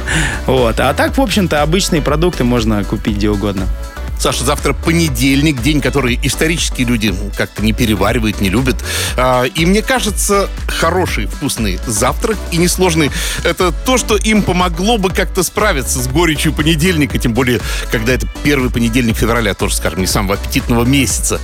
Вот. 0.45 0.79
А 0.79 0.93
так, 0.93 1.17
в 1.17 1.21
общем-то, 1.21 1.61
обычные 1.61 2.01
продукты 2.01 2.43
можно 2.43 2.83
купить 2.83 3.17
где 3.17 3.29
угодно. 3.29 3.67
Саша, 4.23 4.45
завтра 4.45 4.71
понедельник, 4.71 5.61
день, 5.61 5.81
который 5.81 6.17
исторически 6.23 6.83
люди 6.83 7.13
как-то 7.35 7.61
не 7.61 7.73
переваривают, 7.73 8.39
не 8.39 8.49
любят. 8.49 8.77
А, 9.17 9.43
и 9.43 9.65
мне 9.65 9.81
кажется, 9.81 10.49
хороший, 10.65 11.25
вкусный 11.25 11.77
завтрак 11.85 12.37
и 12.53 12.55
несложный. 12.55 13.11
Это 13.43 13.73
то, 13.85 13.97
что 13.97 14.15
им 14.15 14.41
помогло 14.41 14.97
бы 14.97 15.09
как-то 15.09 15.43
справиться 15.43 16.01
с 16.01 16.07
горечью 16.07 16.53
понедельника, 16.53 17.17
тем 17.17 17.33
более, 17.33 17.59
когда 17.91 18.13
это 18.13 18.25
первый 18.43 18.69
понедельник 18.69 19.17
февраля, 19.17 19.53
тоже, 19.55 19.75
скажем, 19.75 19.99
не 19.99 20.07
самого 20.07 20.35
аппетитного 20.35 20.85
месяца. 20.85 21.41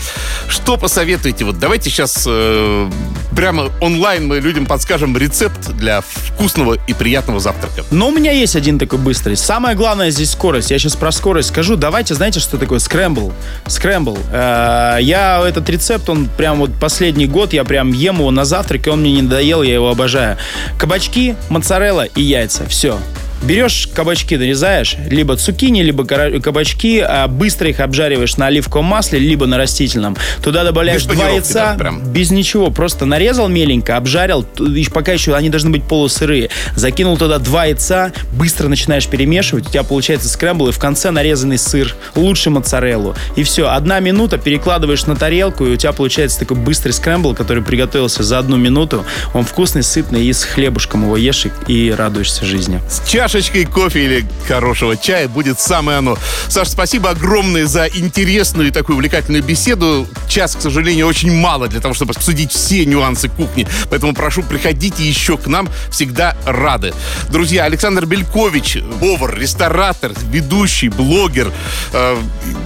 Что 0.48 0.78
посоветуете? 0.78 1.44
Вот 1.44 1.60
давайте 1.60 1.90
сейчас 1.90 2.24
э, 2.26 2.90
прямо 3.36 3.72
онлайн 3.82 4.26
мы 4.26 4.40
людям 4.40 4.66
подскажем 4.66 5.18
рецепт 5.18 5.70
для 5.72 6.02
вкусного 6.02 6.78
и 6.88 6.94
приятного 6.94 7.42
завтрака. 7.42 7.84
Но 7.92 8.08
у 8.08 8.12
меня 8.12 8.32
есть 8.32 8.56
один 8.56 8.80
такой 8.80 9.00
быстрый. 9.00 9.36
Самое 9.36 9.76
главное 9.76 10.12
здесь 10.12 10.32
скорость. 10.32 10.72
Я 10.72 10.80
сейчас 10.80 10.96
про 10.96 11.12
скорость 11.12 11.50
скажу. 11.50 11.76
Давайте, 11.76 12.16
знаете, 12.16 12.40
что 12.40 12.58
такое 12.70 12.80
скрэмбл? 12.80 13.34
Скрэмбл. 13.66 14.16
Э, 14.32 14.98
я 15.02 15.44
этот 15.44 15.68
рецепт, 15.72 16.08
он 16.08 16.30
прям 16.38 16.60
вот 16.60 16.70
последний 16.80 17.26
год, 17.26 17.52
я 17.52 17.64
прям 17.64 17.92
ем 17.92 18.20
его 18.20 18.30
на 18.30 18.46
завтрак, 18.46 18.86
и 18.86 18.90
он 18.92 19.02
мне 19.02 19.14
не 19.14 19.22
надоел, 19.24 19.64
я 19.64 19.74
его 19.74 19.90
обожаю. 19.90 20.38
Кабачки, 20.78 21.36
моцарелла 21.50 22.04
и 22.04 22.22
яйца. 22.22 22.68
Все. 22.68 23.00
Берешь 23.42 23.88
кабачки, 23.94 24.36
нарезаешь, 24.36 24.96
либо 25.10 25.38
цукини, 25.38 25.82
либо 25.82 26.06
кабачки, 26.06 27.00
а 27.00 27.28
быстро 27.28 27.70
их 27.70 27.80
обжариваешь 27.80 28.38
на 28.38 28.48
оливковом 28.48 28.86
масле, 28.86 29.20
либо 29.20 29.46
на 29.46 29.58
растительном. 29.58 30.18
Туда 30.44 30.64
добавляешь 30.64 31.06
Без 31.06 31.16
два 31.16 31.30
яйца, 31.30 31.78
без 32.06 32.32
ничего, 32.32 32.70
просто 32.70 33.06
нарезал 33.06 33.48
меленько, 33.48 33.98
обжарил, 33.98 34.46
пока 34.94 35.14
еще 35.14 35.36
они 35.36 35.50
должны 35.50 35.70
быть 35.70 35.84
полусырые. 35.84 36.50
Закинул 36.76 37.18
туда 37.18 37.40
два 37.40 37.66
яйца, 37.66 38.12
быстро 38.34 38.68
начинаешь 38.68 39.08
перемешивать, 39.08 39.68
у 39.68 39.70
тебя 39.70 39.84
получается 39.84 40.28
скрэмбл, 40.28 40.70
и 40.70 40.72
в 40.72 40.80
конце 40.80 41.12
нарезанный 41.12 41.58
сыр, 41.58 41.96
лучше 42.16 42.50
моцареллу. 42.50 43.16
И 43.36 43.44
все, 43.44 43.70
одна 43.70 44.00
минута, 44.00 44.38
перекладываешь 44.38 45.06
на 45.06 45.16
тарелку, 45.16 45.66
и 45.66 45.72
у 45.72 45.76
тебя 45.78 45.94
получается 45.94 46.40
такой 46.40 46.58
быстрый 46.58 46.92
скрэмбл, 46.92 47.36
который 47.36 47.64
приготовился 47.64 48.24
за 48.24 48.40
одну 48.40 48.58
минуту. 48.58 49.06
Он 49.34 49.46
вкусный, 49.46 49.84
сытный, 49.84 50.26
и 50.26 50.34
с 50.34 50.44
хлебушком 50.44 51.04
его 51.04 51.18
ешь 51.18 51.46
и, 51.46 51.72
и 51.72 51.92
радуешься 51.92 52.46
жизни. 52.46 52.82
С 52.90 53.00
чашечкой 53.30 53.66
кофе 53.66 54.06
или 54.06 54.26
хорошего 54.48 54.98
чая 54.98 55.28
будет 55.28 55.60
самое 55.60 56.00
оно. 56.00 56.18
Саш, 56.48 56.70
спасибо 56.70 57.12
огромное 57.12 57.68
за 57.68 57.86
интересную 57.86 58.70
и 58.70 58.72
такую 58.72 58.96
увлекательную 58.96 59.44
беседу. 59.44 60.08
Час, 60.28 60.56
к 60.56 60.62
сожалению, 60.62 61.06
очень 61.06 61.32
мало 61.32 61.68
для 61.68 61.80
того, 61.80 61.94
чтобы 61.94 62.14
обсудить 62.14 62.52
все 62.52 62.86
нюансы 62.86 63.30
кухни. 63.30 63.68
Поэтому 63.92 64.16
прошу, 64.16 64.42
приходите 64.42 65.08
еще 65.08 65.38
к 65.38 65.46
нам. 65.46 65.70
Всегда 65.92 66.36
рады. 66.46 66.92
Друзья, 67.30 67.66
Александр 67.66 68.08
Белькович, 68.08 68.80
повар, 69.00 69.38
ресторатор, 69.38 70.12
ведущий, 70.32 70.90
блогер. 70.90 71.52
э, 71.94 72.18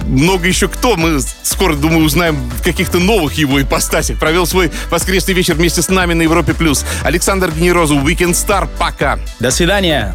много 0.06 0.48
еще 0.48 0.68
кто. 0.68 0.96
Мы 0.96 1.20
скоро, 1.42 1.74
думаю, 1.74 2.04
узнаем 2.04 2.50
каких-то 2.64 3.00
новых 3.00 3.34
его 3.34 3.60
ипостасях. 3.60 4.18
Провел 4.18 4.46
свой 4.46 4.70
воскресный 4.90 5.34
вечер 5.34 5.56
вместе 5.56 5.82
с 5.82 5.88
нами 5.90 6.14
на 6.14 6.22
Европе+. 6.22 6.54
плюс. 6.54 6.86
Александр 7.02 7.50
Генерозов, 7.50 7.98
Weekend 7.98 8.32
Star. 8.32 8.66
Пока. 8.78 9.18
До 9.40 9.50
свидания! 9.50 10.14